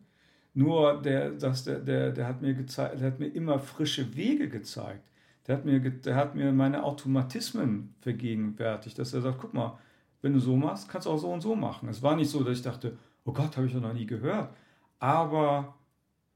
[0.55, 4.49] Nur der, dass der, der, der, hat mir gezeigt, der hat mir immer frische Wege
[4.49, 5.03] gezeigt.
[5.47, 9.79] Der hat, mir, der hat mir meine Automatismen vergegenwärtigt, dass er sagt, guck mal,
[10.23, 11.89] wenn du so machst, kannst du auch so und so machen.
[11.89, 14.55] Es war nicht so, dass ich dachte, oh Gott, habe ich doch noch nie gehört.
[14.99, 15.75] Aber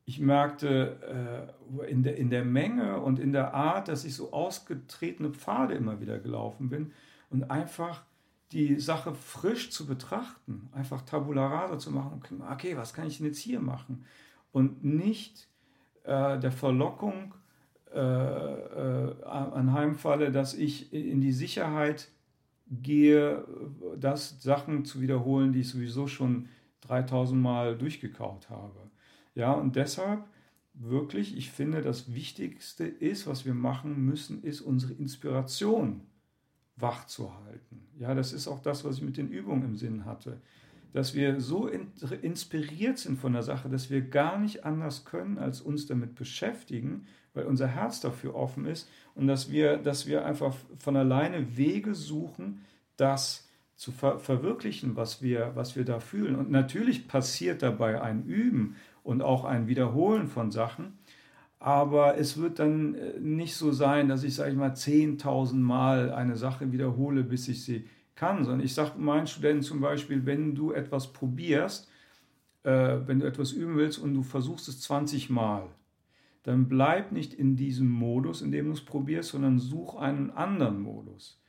[0.05, 4.33] ich merkte äh, in, der, in der Menge und in der Art, dass ich so
[4.33, 6.93] ausgetretene Pfade immer wieder gelaufen bin
[7.31, 8.03] und einfach
[8.53, 13.27] die Sache frisch zu betrachten, einfach Tabula rasa zu machen, okay, was kann ich denn
[13.27, 14.05] jetzt hier machen?
[14.53, 15.49] Und nicht
[16.05, 17.35] äh, der Verlockung
[17.95, 22.11] äh, äh, anheimfalle, dass ich in die Sicherheit
[22.71, 23.45] gehe,
[23.97, 26.49] das Sachen zu wiederholen, die ich sowieso schon
[26.83, 28.91] 3000 Mal durchgekaut habe.
[29.35, 30.25] Ja, und deshalb
[30.75, 36.03] wirklich, ich finde, das Wichtigste ist, was wir machen müssen, ist unsere Inspiration
[36.77, 37.89] wach zu halten.
[37.99, 40.41] Ja, das ist auch das, was ich mit den Übungen im Sinn hatte.
[40.93, 45.61] Dass wir so inspiriert sind von der Sache, dass wir gar nicht anders können, als
[45.61, 47.07] uns damit beschäftigen
[47.39, 51.95] weil unser Herz dafür offen ist und dass wir, dass wir einfach von alleine Wege
[51.95, 52.65] suchen,
[52.97, 56.35] das zu ver verwirklichen, was wir, was wir da fühlen.
[56.35, 60.99] Und natürlich passiert dabei ein Üben und auch ein Wiederholen von Sachen,
[61.61, 66.13] aber es wird dann äh, nicht so sein, dass ich, sage ich mal, 10.000 Mal
[66.13, 70.55] eine Sache wiederhole, bis ich sie kann, sondern ich sage meinen Studenten zum Beispiel, wenn
[70.55, 71.89] du etwas probierst,
[72.65, 75.69] äh, wenn du etwas üben willst und du versuchst es 20 Mal,
[76.43, 80.81] dann bleib nicht in diesem Modus, in dem du es probierst, sondern such einen anderen
[80.81, 81.41] Modus.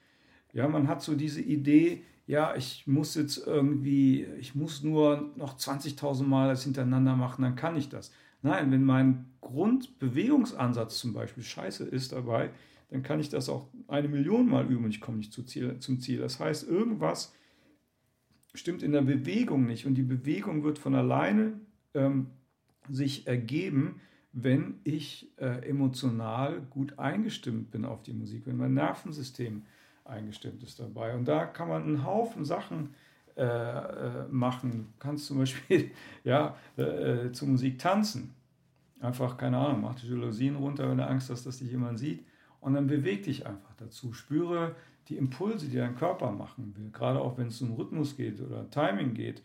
[0.54, 5.58] Ja, man hat so diese Idee, ja, ich muss jetzt irgendwie, ich muss nur noch
[5.58, 8.12] 20.000 Mal das hintereinander machen, dann kann ich das.
[8.42, 12.52] Nein, wenn mein Grundbewegungsansatz zum Beispiel scheiße ist dabei,
[12.90, 15.48] dann kann ich das auch eine Million Mal üben und ich komme nicht zum
[16.00, 16.18] Ziel.
[16.18, 17.34] Das heißt, irgendwas
[18.54, 21.60] stimmt in der Bewegung nicht und die Bewegung wird von alleine
[21.94, 22.28] ähm,
[22.90, 29.64] sich ergeben, wenn ich äh, emotional gut eingestimmt bin auf die Musik, wenn mein Nervensystem
[30.06, 31.16] eingestimmt ist dabei.
[31.16, 32.94] Und da kann man einen Haufen Sachen
[33.36, 34.72] äh, äh, machen.
[34.72, 35.92] Du kannst zum Beispiel
[36.24, 36.82] ja, äh,
[37.28, 38.36] äh, zur Musik tanzen.
[39.00, 42.26] Einfach, keine Ahnung, mach die Jalousien runter, wenn du Angst hast, dass dich jemand sieht.
[42.60, 44.12] Und dann beweg dich einfach dazu.
[44.12, 44.76] Spüre
[45.08, 46.92] die Impulse, die dein Körper machen will.
[46.92, 49.42] Gerade auch, wenn es um Rhythmus geht oder Timing geht.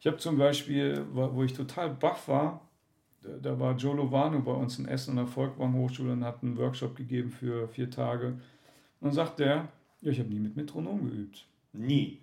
[0.00, 2.67] Ich habe zum Beispiel, wo ich total baff war,
[3.40, 6.56] da war Joe Lovano bei uns in Essen an der Volkwang Hochschule und hat einen
[6.56, 8.28] Workshop gegeben für vier Tage.
[8.28, 8.40] Und
[9.00, 9.68] dann sagt der,
[10.00, 11.46] ja, ich habe nie mit Metronom geübt.
[11.72, 12.18] Nie?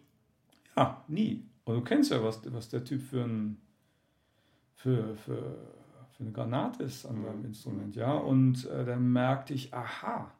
[0.75, 1.43] Ja, nie.
[1.65, 3.57] Und du kennst ja, was, was der Typ für, ein,
[4.75, 5.57] für, für,
[6.11, 7.45] für eine Granate ist an seinem mhm.
[7.45, 7.95] Instrument.
[7.95, 8.13] Ja?
[8.13, 10.31] Und äh, dann merkte ich, aha,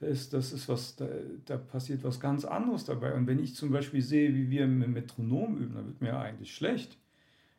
[0.00, 1.06] da ist, das ist was, da,
[1.46, 3.14] da, passiert was ganz anderes dabei.
[3.14, 6.20] Und wenn ich zum Beispiel sehe, wie wir mit Metronom üben, dann wird mir ja
[6.20, 6.98] eigentlich schlecht.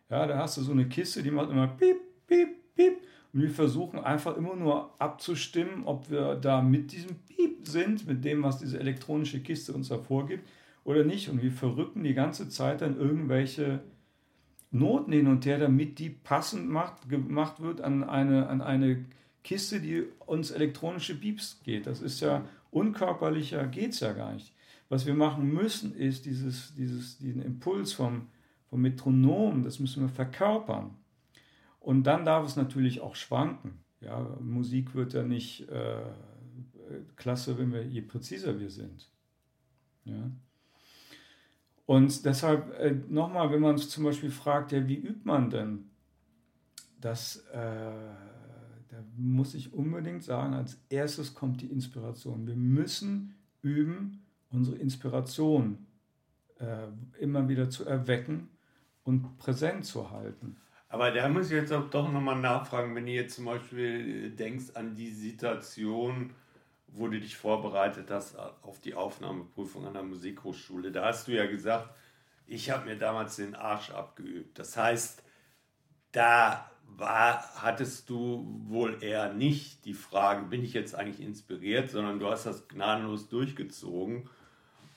[0.10, 3.01] Ja, da hast du so eine Kiste, die macht immer piep, piep, piep.
[3.33, 8.23] Und wir versuchen einfach immer nur abzustimmen, ob wir da mit diesem Piep sind, mit
[8.23, 10.47] dem, was diese elektronische Kiste uns hervorgibt
[10.83, 11.29] oder nicht.
[11.29, 13.81] Und wir verrücken die ganze Zeit dann irgendwelche
[14.71, 19.05] Noten hin und her, damit die passend macht, gemacht wird an eine, an eine
[19.43, 21.88] Kiste, die uns elektronische Beeps geht.
[21.88, 24.53] Das ist ja unkörperlicher, geht es ja gar nicht.
[24.89, 28.27] Was wir machen müssen, ist dieses, dieses, diesen Impuls vom,
[28.69, 30.91] vom Metronom, das müssen wir verkörpern.
[31.85, 33.77] Und dann darf es natürlich auch schwanken.
[34.01, 36.01] Ja, Musik wird ja nicht äh,
[37.15, 39.11] klasse, wenn wir, je präziser wir sind.
[40.03, 40.31] Ja.
[41.85, 45.91] Und deshalb äh, nochmal, wenn man zum Beispiel fragt, ja, wie übt man denn?
[46.99, 47.91] Das, äh,
[48.89, 52.47] da muss ich unbedingt sagen, als erstes kommt die Inspiration.
[52.47, 55.85] Wir müssen üben, unsere Inspiration
[56.57, 56.87] äh,
[57.19, 58.49] immer wieder zu erwecken
[59.03, 60.57] und präsent zu halten.
[60.87, 64.75] Aber da muss ich jetzt auch doch nochmal nachfragen, wenn du jetzt zum Beispiel denkst
[64.75, 66.33] an die Situation,
[66.87, 70.91] wo du dich vorbereitet hast auf die Aufnahmeprüfung an der Musikhochschule.
[70.91, 71.89] Da hast du ja gesagt,
[72.47, 74.57] ich habe mir damals den Arsch abgeübt.
[74.59, 75.23] Das heißt,
[76.11, 82.19] da war, hattest du wohl eher nicht die Frage, bin ich jetzt eigentlich inspiriert, sondern
[82.19, 84.29] du hast das gnadenlos durchgezogen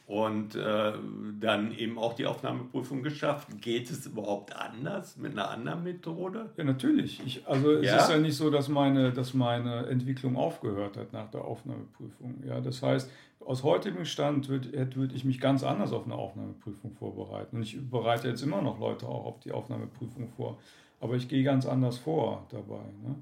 [0.08, 0.92] und äh,
[1.38, 3.48] dann eben auch die Aufnahmeprüfung geschafft.
[3.60, 6.48] Geht es überhaupt anders mit einer anderen Methode?
[6.56, 7.20] Ja, natürlich.
[7.26, 7.98] Ich, also es ja?
[7.98, 12.42] ist ja nicht so, dass meine, dass meine Entwicklung aufgehört hat nach der Aufnahmeprüfung.
[12.46, 13.10] Ja, das heißt,
[13.44, 17.56] aus heutigem Stand würde würd ich mich ganz anders auf eine Aufnahmeprüfung vorbereiten.
[17.56, 20.58] Und ich bereite jetzt immer noch Leute auch auf die Aufnahmeprüfung vor.
[21.00, 22.82] Aber ich gehe ganz anders vor dabei.
[23.02, 23.14] Ne?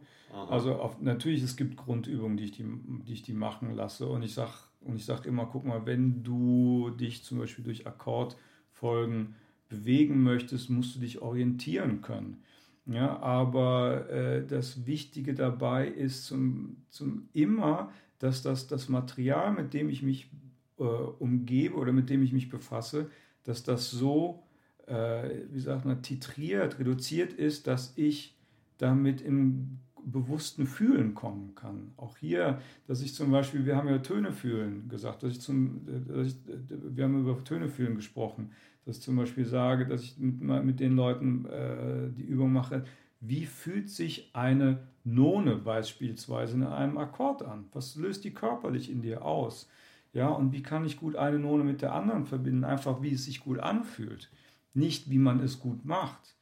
[0.49, 2.65] Also auf, natürlich, es gibt Grundübungen, die ich die,
[3.07, 4.07] die ich die machen lasse.
[4.07, 4.53] Und ich sage
[4.87, 9.35] und ich sage immer, guck mal, wenn du dich zum Beispiel durch Akkordfolgen
[9.69, 12.43] bewegen möchtest, musst du dich orientieren können.
[12.87, 19.75] Ja, aber äh, das Wichtige dabei ist zum, zum immer, dass das, das Material, mit
[19.75, 20.31] dem ich mich
[20.79, 23.11] äh, umgebe oder mit dem ich mich befasse,
[23.43, 24.45] dass das so,
[24.87, 28.37] äh, wie sagt man, titriert, reduziert ist, dass ich
[28.79, 31.93] damit im bewussten Fühlen kommen kann.
[31.97, 35.81] Auch hier, dass ich zum Beispiel, wir haben ja Töne fühlen gesagt, dass ich zum,
[36.07, 36.37] dass ich,
[36.69, 38.53] wir haben über Töne fühlen gesprochen,
[38.85, 42.85] dass ich zum Beispiel sage, dass ich mit, mit den Leuten äh, die Übung mache,
[43.21, 47.65] wie fühlt sich eine None beispielsweise in einem Akkord an?
[47.73, 49.69] Was löst die körperlich in dir aus?
[50.13, 52.65] Ja, und wie kann ich gut eine None mit der anderen verbinden?
[52.65, 54.31] Einfach, wie es sich gut anfühlt.
[54.73, 56.36] Nicht, wie man es gut macht.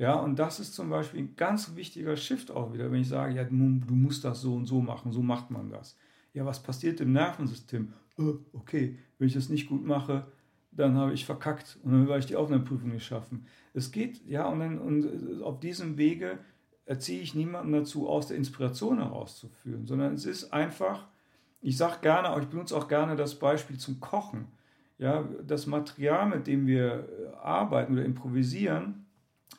[0.00, 3.34] Ja, und das ist zum Beispiel ein ganz wichtiger Shift auch wieder, wenn ich sage,
[3.34, 5.94] ja, du, musst das so und so machen, so macht man das.
[6.32, 7.92] Ja, was passiert im Nervensystem?
[8.16, 10.24] Oh, okay, wenn ich das nicht gut mache,
[10.72, 13.44] dann habe ich verkackt und dann werde ich die Aufnahmeprüfung nicht schaffen.
[13.74, 16.38] Es geht, ja, und, dann, und auf diesem Wege
[16.86, 21.08] erziehe ich niemanden dazu, aus der Inspiration herauszuführen, sondern es ist einfach,
[21.60, 24.46] ich sage gerne, ich benutze auch gerne das Beispiel zum Kochen.
[24.96, 27.06] Ja, das Material, mit dem wir
[27.42, 29.04] arbeiten oder improvisieren,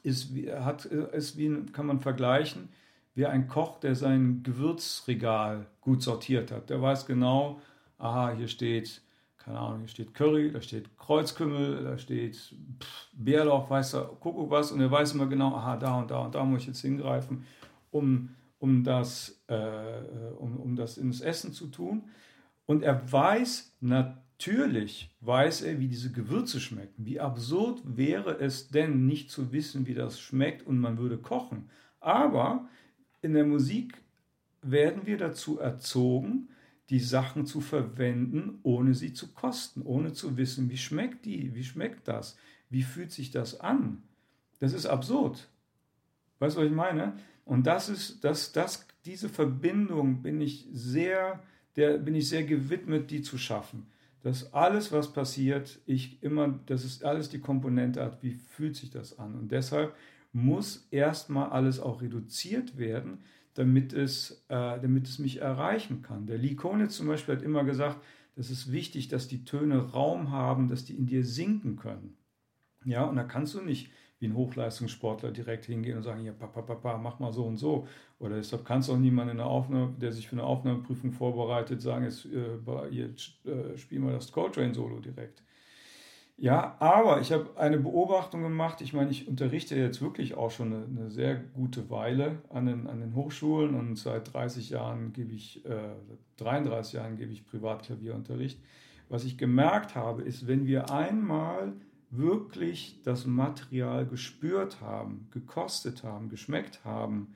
[0.04, 2.69] ist, hat, ist wie, kann man vergleichen,
[3.13, 6.69] wie ein Koch, der sein Gewürzregal gut sortiert hat.
[6.69, 7.62] Der weiß genau,
[7.97, 9.01] aha, hier steht,
[9.38, 14.49] keine Ahnung, hier steht Curry, da steht Kreuzkümmel, da steht pff, Bärlauch, weiß er, Kuckuck
[14.49, 16.82] was, und er weiß immer genau, aha, da und da und da muss ich jetzt
[16.82, 17.45] hingreifen,
[17.91, 22.04] um, um, das, äh, um, um das ins Essen zu tun.
[22.65, 27.06] Und er weiß natürlich, Natürlich weiß er, wie diese Gewürze schmecken.
[27.06, 31.69] Wie absurd wäre es denn, nicht zu wissen, wie das schmeckt und man würde kochen.
[31.99, 32.67] Aber
[33.21, 34.01] in der Musik
[34.63, 36.49] werden wir dazu erzogen,
[36.89, 41.63] die Sachen zu verwenden, ohne sie zu kosten, ohne zu wissen, wie schmeckt die, wie
[41.63, 42.36] schmeckt das,
[42.72, 44.01] wie fühlt sich das an.
[44.59, 45.49] Das ist absurd.
[46.39, 47.13] Weißt du, was ich meine?
[47.45, 51.43] Und das ist, das, das, diese Verbindung bin ich sehr,
[51.76, 53.86] der bin ich sehr gewidmet, die zu schaffen
[54.24, 58.91] dass alles, was passiert, ich immer, dass es alles die Komponente hat, wie fühlt sich
[58.91, 59.36] das an.
[59.36, 59.95] Und deshalb
[60.34, 63.19] muss erstmal alles auch reduziert werden,
[63.53, 66.28] damit es, äh, damit es mich erreichen kann.
[66.28, 67.97] Der Lee Konitz zum Beispiel hat immer gesagt,
[68.36, 72.15] das ist wichtig, dass die Töne Raum haben, dass die in dir sinken können.
[72.86, 73.91] Ja, und da kannst du nicht
[74.22, 77.88] wie ein Hochleistungssportler direkt hingehen und sagen, ja, papa, papa, mach mal so und so.
[78.19, 81.82] Oder deshalb kannst du auch niemand in der Aufnahme, der sich für eine Aufnahmeprüfung vorbereitet,
[81.82, 85.41] sagen, jetzt, äh, jetzt äh, spielen wir das Coltrane-Solo direkt.
[86.38, 88.82] Ja, aber ich habe eine Beobachtung gemacht.
[88.82, 92.88] Ich meine, ich unterrichte jetzt wirklich auch schon eine, eine, sehr gute Weile an den,
[92.88, 95.95] an den Hochschulen und seit 30 Jahren gebe ich, äh,
[96.38, 98.59] 33 Jahren gebe ich Privatklavierunterricht.
[99.09, 101.74] Was ich gemerkt habe, ist, wenn wir einmal
[102.12, 107.34] wirklich das Material gespürt haben, gekostet haben, geschmeckt haben,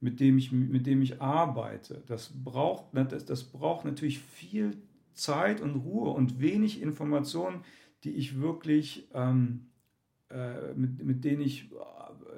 [0.00, 2.02] mit dem ich, mit dem ich arbeite.
[2.06, 4.76] Das braucht, das, das braucht natürlich viel
[5.14, 7.64] Zeit und Ruhe und wenig Informationen,
[8.04, 9.66] die ich wirklich ähm,
[10.30, 11.70] äh, mit, mit denen ich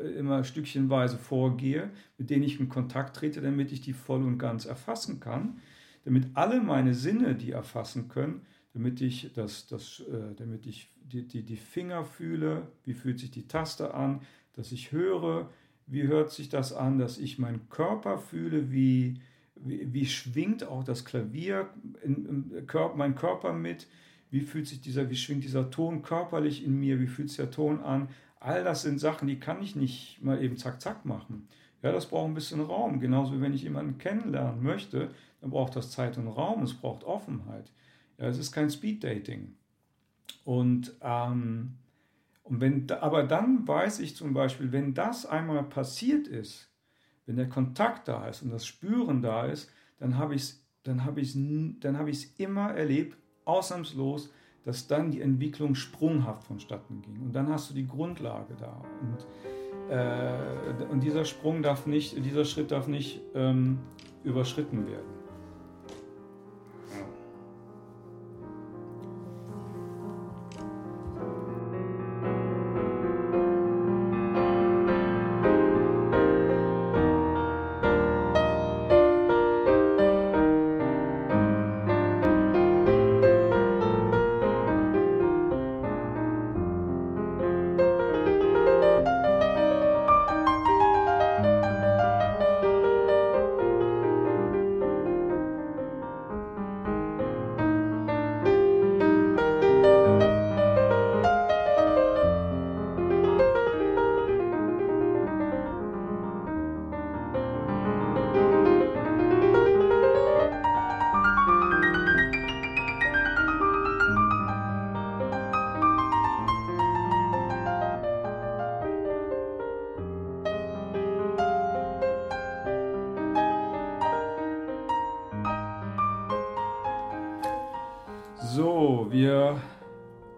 [0.01, 4.39] äh, immer stückchenweise vorgehe, mit denen ich in Kontakt trete, damit ich die voll und
[4.39, 5.59] ganz erfassen kann,
[6.05, 8.43] damit alle meine Sinne die erfassen können,
[8.77, 13.31] damit ich, das, das, äh, damit ich die, die, die Finger fühle, wie fühlt sich
[13.31, 14.21] die Taste an,
[14.53, 15.49] dass ich höre,
[15.87, 19.19] wie hört sich das an, dass ich meinen Körper fühle, wie,
[19.55, 21.71] wie, wie schwingt auch das Klavier,
[22.03, 23.87] in, in, Körper, mein Körper mit,
[24.31, 27.51] wie fühlt sich dieser, wie schwingt dieser Ton körperlich in mir, wie fühlt sich der
[27.51, 28.11] Ton an.
[28.41, 31.49] All das sind Sachen, die kann ich nicht mal eben zack, zack machen.
[31.81, 33.01] Ja, das braucht ein bisschen Raum.
[33.01, 37.05] Genauso wie wenn ich jemanden kennenlernen möchte, dann braucht das Zeit und Raum, es braucht
[37.05, 37.71] Offenheit.
[38.19, 39.55] Ja, es ist kein Speed-Dating.
[40.45, 41.75] Und, ähm,
[42.45, 46.71] und wenn, aber dann weiß ich zum Beispiel, wenn das einmal passiert ist,
[47.27, 51.05] wenn der Kontakt da ist und das Spüren da ist, dann habe ich es dann
[51.05, 51.17] hab
[51.81, 52.09] dann hab
[52.39, 54.33] immer erlebt, ausnahmslos,
[54.65, 57.21] dass dann die Entwicklung sprunghaft vonstatten ging.
[57.23, 58.85] Und dann hast du die Grundlage da.
[59.01, 59.27] Und,
[59.91, 63.79] äh, und dieser Sprung darf nicht, dieser Schritt darf nicht ähm,
[64.25, 65.16] überschritten werden.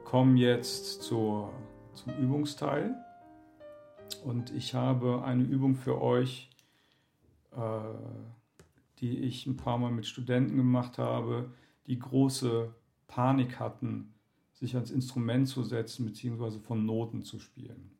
[0.09, 1.53] Kommen jetzt zur,
[1.93, 2.97] zum Übungsteil
[4.25, 6.49] und ich habe eine Übung für euch,
[7.53, 7.59] äh,
[9.01, 11.51] die ich ein paar Mal mit Studenten gemacht habe,
[11.89, 12.73] die große
[13.07, 14.15] Panik hatten,
[14.55, 16.59] sich ans Instrument zu setzen bzw.
[16.59, 17.91] von Noten zu spielen.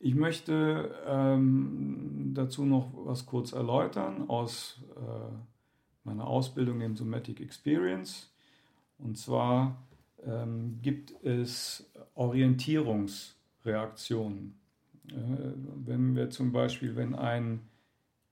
[0.00, 5.36] Ich möchte ähm, dazu noch was kurz erläutern aus äh,
[6.02, 8.34] meiner Ausbildung im Somatic Experience.
[8.98, 9.76] Und zwar
[10.26, 14.58] ähm, gibt es Orientierungsreaktionen.
[15.10, 15.14] Äh,
[15.84, 17.68] wenn wir zum Beispiel, wenn ein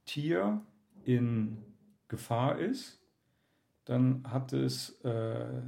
[0.05, 0.61] Tier
[1.05, 1.59] in
[2.09, 3.01] Gefahr ist,
[3.87, 5.61] dann hat es äh, äh,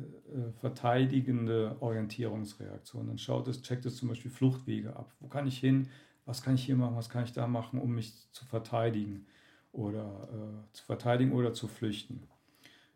[0.61, 3.09] verteidigende Orientierungsreaktionen.
[3.09, 5.13] Dann schaut es, checkt es zum Beispiel Fluchtwege ab.
[5.21, 5.89] Wo kann ich hin?
[6.27, 6.97] Was kann ich hier machen?
[6.97, 9.27] Was kann ich da machen, um mich zu verteidigen
[9.73, 12.25] oder äh, zu verteidigen oder zu flüchten?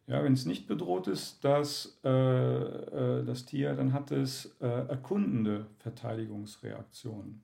[0.06, 4.66] Ja, wenn es nicht bedroht ist, das, äh, äh, das Tier, dann hat es äh,
[4.66, 7.42] erkundende Verteidigungsreaktionen.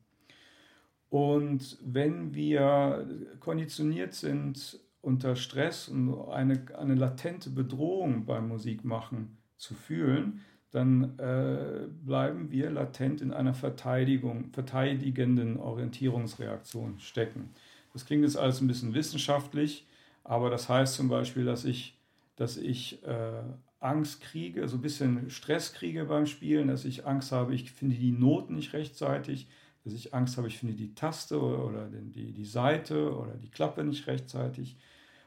[1.09, 3.07] Und wenn wir
[3.41, 10.41] konditioniert sind, unter Stress und eine, eine latente Bedrohung beim Musikmachen zu fühlen,
[10.71, 17.51] dann äh, bleiben wir latent in einer Verteidigung, verteidigenden Orientierungsreaktion stecken.
[17.95, 19.87] Das klingt jetzt alles ein bisschen wissenschaftlich,
[20.25, 21.98] aber das heißt zum Beispiel, dass ich
[22.39, 23.43] dass ich äh,
[23.81, 27.97] Angst kriege, so ein bisschen Stress kriege beim Spielen, dass ich Angst habe, ich finde
[27.97, 29.49] die Noten nicht rechtzeitig,
[29.85, 33.51] dass ich Angst habe, ich finde die Taste oder, oder die, die Seite oder die
[33.51, 34.77] Klappe nicht rechtzeitig.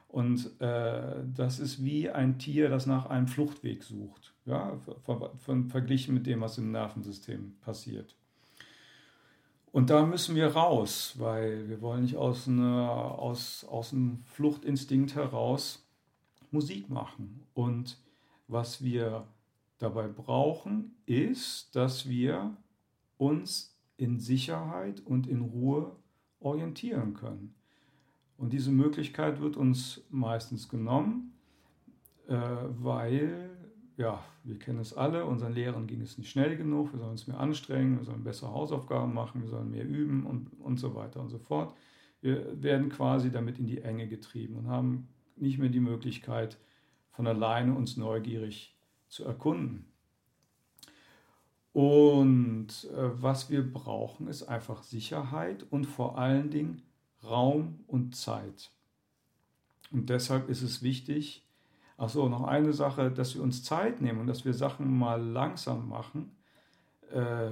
[0.08, 5.60] Und äh, das ist wie ein Tier, das nach einem Fluchtweg sucht, ja, ver ver
[5.70, 8.16] verglichen mit dem, was im Nervensystem passiert.
[9.74, 15.16] Und da müssen wir raus, weil wir wollen nicht aus, eine, aus, aus einem Fluchtinstinkt
[15.16, 15.86] heraus
[16.52, 17.44] Musik machen.
[17.54, 17.98] Und
[18.48, 19.28] was wir
[19.78, 22.56] dabei brauchen, ist, dass wir
[23.18, 25.96] uns in Sicherheit und in Ruhe
[26.40, 27.56] orientieren können.
[28.38, 31.34] Und diese Möglichkeit wird uns meistens genommen,
[32.28, 32.38] äh,
[32.80, 33.52] weil,
[33.98, 37.28] ja, wir kennen es alle, unseren Lehrern ging es nicht schnell genug, wir sollen uns
[37.28, 41.22] mehr anstrengen, wir sollen bessere Hausaufgaben machen, wir sollen mehr üben und, und so weiter
[41.22, 41.76] und so fort.
[42.22, 45.08] Wir werden quasi damit in die Enge getrieben und haben
[45.42, 46.58] nicht mehr die Möglichkeit,
[47.12, 48.76] von alleine uns neugierig
[49.10, 49.86] zu erkunden.
[51.74, 56.82] Und äh, was wir brauchen, ist einfach Sicherheit und vor allen Dingen
[57.24, 58.72] Raum und Zeit.
[59.92, 61.46] Und deshalb ist es wichtig,
[61.98, 65.22] ach so, noch eine Sache, dass wir uns Zeit nehmen und dass wir Sachen mal
[65.22, 66.32] langsam machen,
[67.12, 67.50] äh,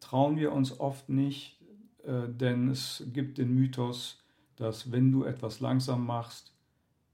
[0.00, 1.60] trauen wir uns oft nicht,
[2.04, 4.22] äh, denn es gibt den Mythos,
[4.56, 6.51] dass wenn du etwas langsam machst,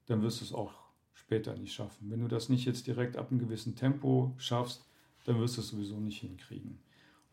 [0.08, 0.72] dann wirst du es auch
[1.12, 2.10] später nicht schaffen.
[2.10, 4.84] Wenn du das nicht jetzt direkt ab einem gewissen Tempo schaffst,
[5.24, 6.80] dann wirst du es sowieso nicht hinkriegen.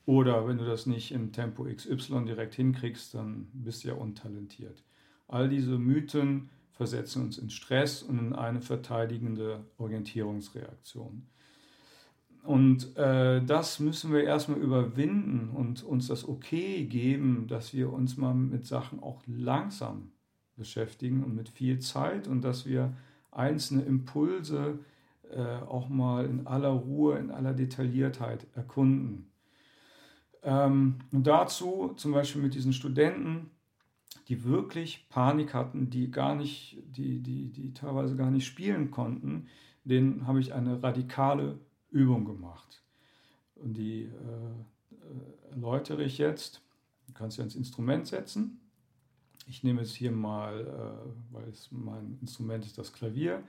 [0.05, 4.83] Oder wenn du das nicht in Tempo XY direkt hinkriegst, dann bist du ja untalentiert.
[5.27, 11.25] All diese Mythen versetzen uns in Stress und in eine verteidigende Orientierungsreaktion.
[12.43, 18.17] Und äh, das müssen wir erstmal überwinden und uns das Okay geben, dass wir uns
[18.17, 20.11] mal mit Sachen auch langsam
[20.57, 22.93] beschäftigen und mit viel Zeit und dass wir
[23.31, 24.79] einzelne Impulse
[25.31, 29.29] äh, auch mal in aller Ruhe, in aller Detailliertheit erkunden.
[30.43, 33.49] Ähm, und dazu zum Beispiel mit diesen Studenten,
[34.27, 39.47] die wirklich Panik hatten, die gar nicht, die, die, die teilweise gar nicht spielen konnten,
[39.83, 41.59] denen habe ich eine radikale
[41.91, 42.81] Übung gemacht.
[43.55, 44.07] Und die äh,
[44.91, 46.61] äh, erläutere ich jetzt.
[47.07, 48.59] Du kannst ja ins Instrument setzen.
[49.47, 53.43] Ich nehme jetzt hier mal, äh, weil es mein Instrument ist, das Klavier.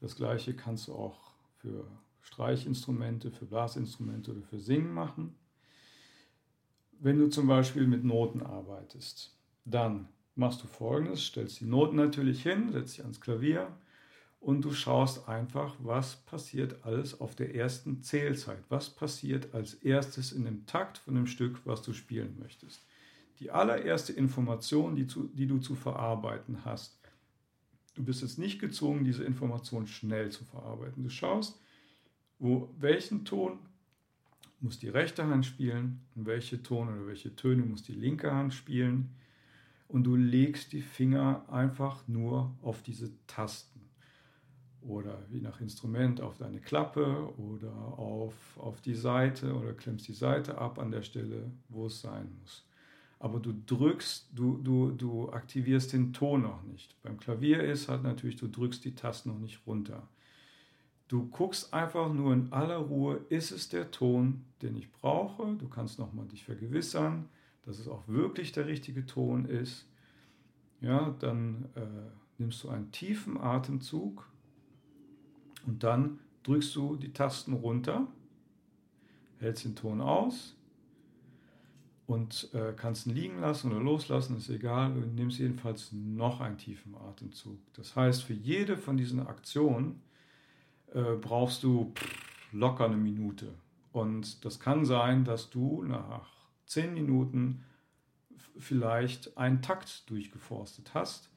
[0.00, 1.86] Das gleiche kannst du auch für
[2.22, 5.34] Streichinstrumente, für Blasinstrumente oder für Singen machen.
[6.98, 12.42] Wenn du zum Beispiel mit Noten arbeitest, dann machst du folgendes: stellst die Noten natürlich
[12.42, 13.68] hin, setzt sie ans Klavier
[14.44, 18.62] und du schaust einfach, was passiert alles auf der ersten Zählzeit.
[18.68, 22.84] Was passiert als erstes in dem Takt von dem Stück, was du spielen möchtest.
[23.40, 26.98] Die allererste Information, die, zu, die du zu verarbeiten hast.
[27.94, 31.02] Du bist jetzt nicht gezwungen, diese Information schnell zu verarbeiten.
[31.02, 31.60] Du schaust,
[32.38, 33.58] wo, welchen Ton
[34.60, 38.54] muss die rechte Hand spielen und welche Ton oder welche Töne muss die linke Hand
[38.54, 39.14] spielen.
[39.88, 43.74] Und du legst die Finger einfach nur auf diese Tasten
[44.86, 50.12] oder je nach Instrument auf deine Klappe oder auf, auf die Seite oder klemmst die
[50.14, 52.66] Seite ab an der Stelle, wo es sein muss.
[53.18, 57.00] Aber du drückst, du, du, du aktivierst den Ton noch nicht.
[57.02, 60.08] Beim Klavier ist halt natürlich, du drückst die Tasten noch nicht runter.
[61.08, 65.54] Du guckst einfach nur in aller Ruhe, ist es der Ton, den ich brauche?
[65.56, 67.28] Du kannst nochmal dich vergewissern,
[67.62, 69.86] dass es auch wirklich der richtige Ton ist.
[70.80, 71.80] Ja, dann äh,
[72.38, 74.28] nimmst du einen tiefen Atemzug
[75.66, 78.06] und dann drückst du die Tasten runter,
[79.38, 80.56] hältst den Ton aus
[82.06, 84.92] und äh, kannst ihn liegen lassen oder loslassen, ist egal.
[84.92, 87.58] Du nimmst jedenfalls noch einen tiefen Atemzug.
[87.74, 90.02] Das heißt, für jede von diesen Aktionen
[90.92, 93.54] äh, brauchst du pff, locker eine Minute.
[93.92, 96.28] Und das kann sein, dass du nach
[96.66, 97.64] zehn Minuten
[98.58, 101.30] vielleicht einen Takt durchgeforstet hast.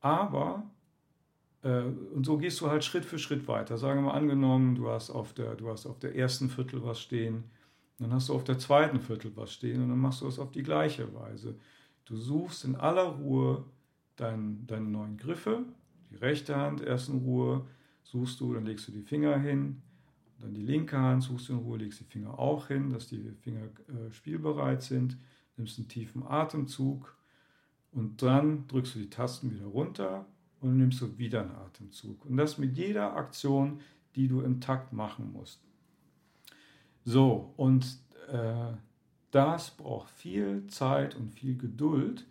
[0.00, 0.70] Aber
[1.62, 1.82] äh,
[2.14, 3.76] und so gehst du halt Schritt für Schritt weiter.
[3.76, 7.00] Sagen wir mal angenommen, du hast auf der, du hast auf der ersten Viertel was
[7.00, 7.44] stehen,
[8.00, 10.50] dann hast du auf der zweiten Viertel was stehen und dann machst du es auf
[10.50, 11.54] die gleiche Weise.
[12.06, 13.64] Du suchst in aller Ruhe
[14.16, 15.64] dein, deine neuen Griffe,
[16.10, 17.66] die rechte Hand erst in Ruhe,
[18.02, 19.82] suchst du, dann legst du die Finger hin,
[20.40, 23.32] dann die linke Hand suchst du in Ruhe, legst die Finger auch hin, dass die
[23.42, 25.16] Finger äh, spielbereit sind,
[25.56, 27.16] nimmst einen tiefen Atemzug
[27.92, 30.26] und dann drückst du die Tasten wieder runter
[30.60, 32.24] und nimmst du wieder einen Atemzug.
[32.24, 33.80] Und das mit jeder Aktion,
[34.16, 35.60] die du im Takt machen musst.
[37.04, 37.98] So, und
[38.28, 38.72] äh,
[39.30, 42.26] das braucht viel Zeit und viel Geduld,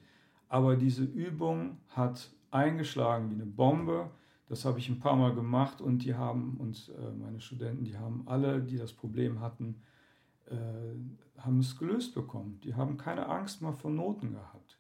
[0.48, 4.10] aber diese Übung hat eingeschlagen wie eine Bombe.
[4.48, 7.98] Das habe ich ein paar Mal gemacht und die haben, und äh, meine Studenten, die
[7.98, 9.76] haben alle, die das Problem hatten,
[10.48, 10.56] äh,
[11.42, 12.60] haben es gelöst bekommen.
[12.64, 14.80] Die haben keine Angst mehr vor Noten gehabt.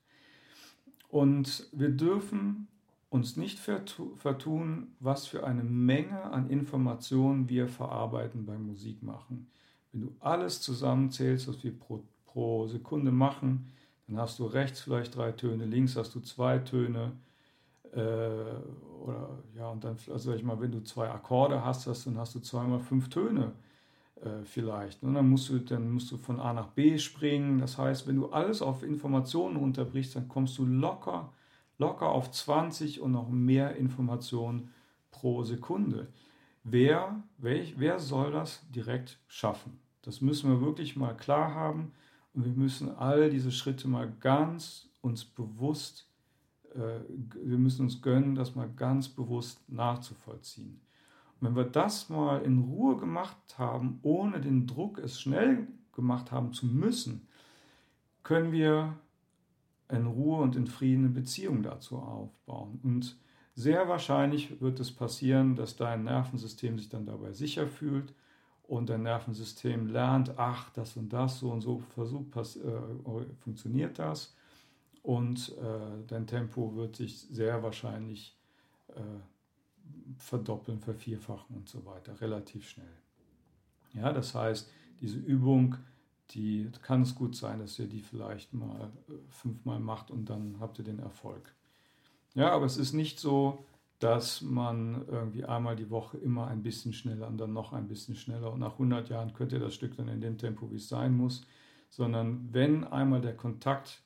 [1.07, 2.67] Und wir dürfen
[3.09, 9.47] uns nicht vertun, was für eine Menge an Informationen wir verarbeiten beim Musikmachen.
[9.91, 13.71] Wenn du alles zusammenzählst, was wir pro, pro Sekunde machen,
[14.07, 17.13] dann hast du rechts vielleicht drei Töne, links hast du zwei Töne.
[17.93, 17.97] Äh,
[19.03, 22.35] oder ja, und dann, also ich mal, wenn du zwei Akkorde hast, hast dann hast
[22.35, 23.53] du zweimal fünf Töne
[24.21, 25.01] äh, vielleicht.
[25.03, 27.59] Und dann musst, du, dann musst du von A nach B springen.
[27.59, 31.31] Das heißt, wenn du alles auf Informationen unterbrichst, dann kommst du locker
[31.79, 34.71] locker auf 20 und noch mehr Informationen
[35.09, 36.07] pro Sekunde.
[36.63, 39.79] Wer, welch, wer soll das direkt schaffen?
[40.01, 41.93] Das müssen wir wirklich mal klar haben
[42.33, 46.07] und wir müssen all diese Schritte mal ganz uns bewusst,
[46.75, 46.99] äh,
[47.43, 50.81] wir müssen uns gönnen, das mal ganz bewusst nachzuvollziehen.
[51.39, 56.31] Und wenn wir das mal in Ruhe gemacht haben, ohne den Druck, es schnell gemacht
[56.31, 57.27] haben zu müssen,
[58.23, 58.97] können wir
[59.89, 62.79] in Ruhe und in Frieden eine Beziehung dazu aufbauen.
[62.83, 63.17] Und
[63.59, 68.13] sehr wahrscheinlich wird es passieren, dass dein Nervensystem sich dann dabei sicher fühlt
[68.63, 72.81] und dein Nervensystem lernt, ach, das und das, so und so versuch, pass, äh,
[73.43, 74.33] funktioniert das
[75.03, 78.37] und äh, dein Tempo wird sich sehr wahrscheinlich
[78.95, 79.01] äh,
[80.17, 82.95] verdoppeln, vervierfachen und so weiter, relativ schnell.
[83.93, 85.75] Ja, das heißt, diese Übung,
[86.29, 90.55] die kann es gut sein, dass ihr die vielleicht mal äh, fünfmal macht und dann
[90.61, 91.53] habt ihr den Erfolg.
[92.35, 93.65] Ja, aber es ist nicht so,
[93.99, 98.15] dass man irgendwie einmal die Woche immer ein bisschen schneller und dann noch ein bisschen
[98.15, 100.87] schneller und nach 100 Jahren könnt ihr das Stück dann in dem Tempo, wie es
[100.87, 101.45] sein muss,
[101.89, 104.01] sondern wenn einmal der Kontakt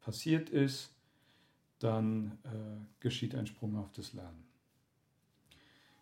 [0.00, 0.92] passiert ist,
[1.78, 2.48] dann äh,
[3.00, 4.44] geschieht ein sprunghaftes Lernen.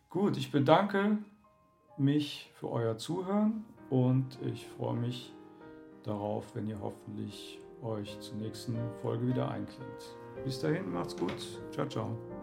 [0.09, 1.19] Gut, ich bedanke
[1.99, 5.33] mich für euer Zuhören und ich freue mich
[6.03, 10.17] darauf, wenn ihr hoffentlich euch zur nächsten Folge wieder einklingt.
[10.45, 11.35] Bis dahin, macht's gut.
[11.73, 12.36] Ciao, ciao.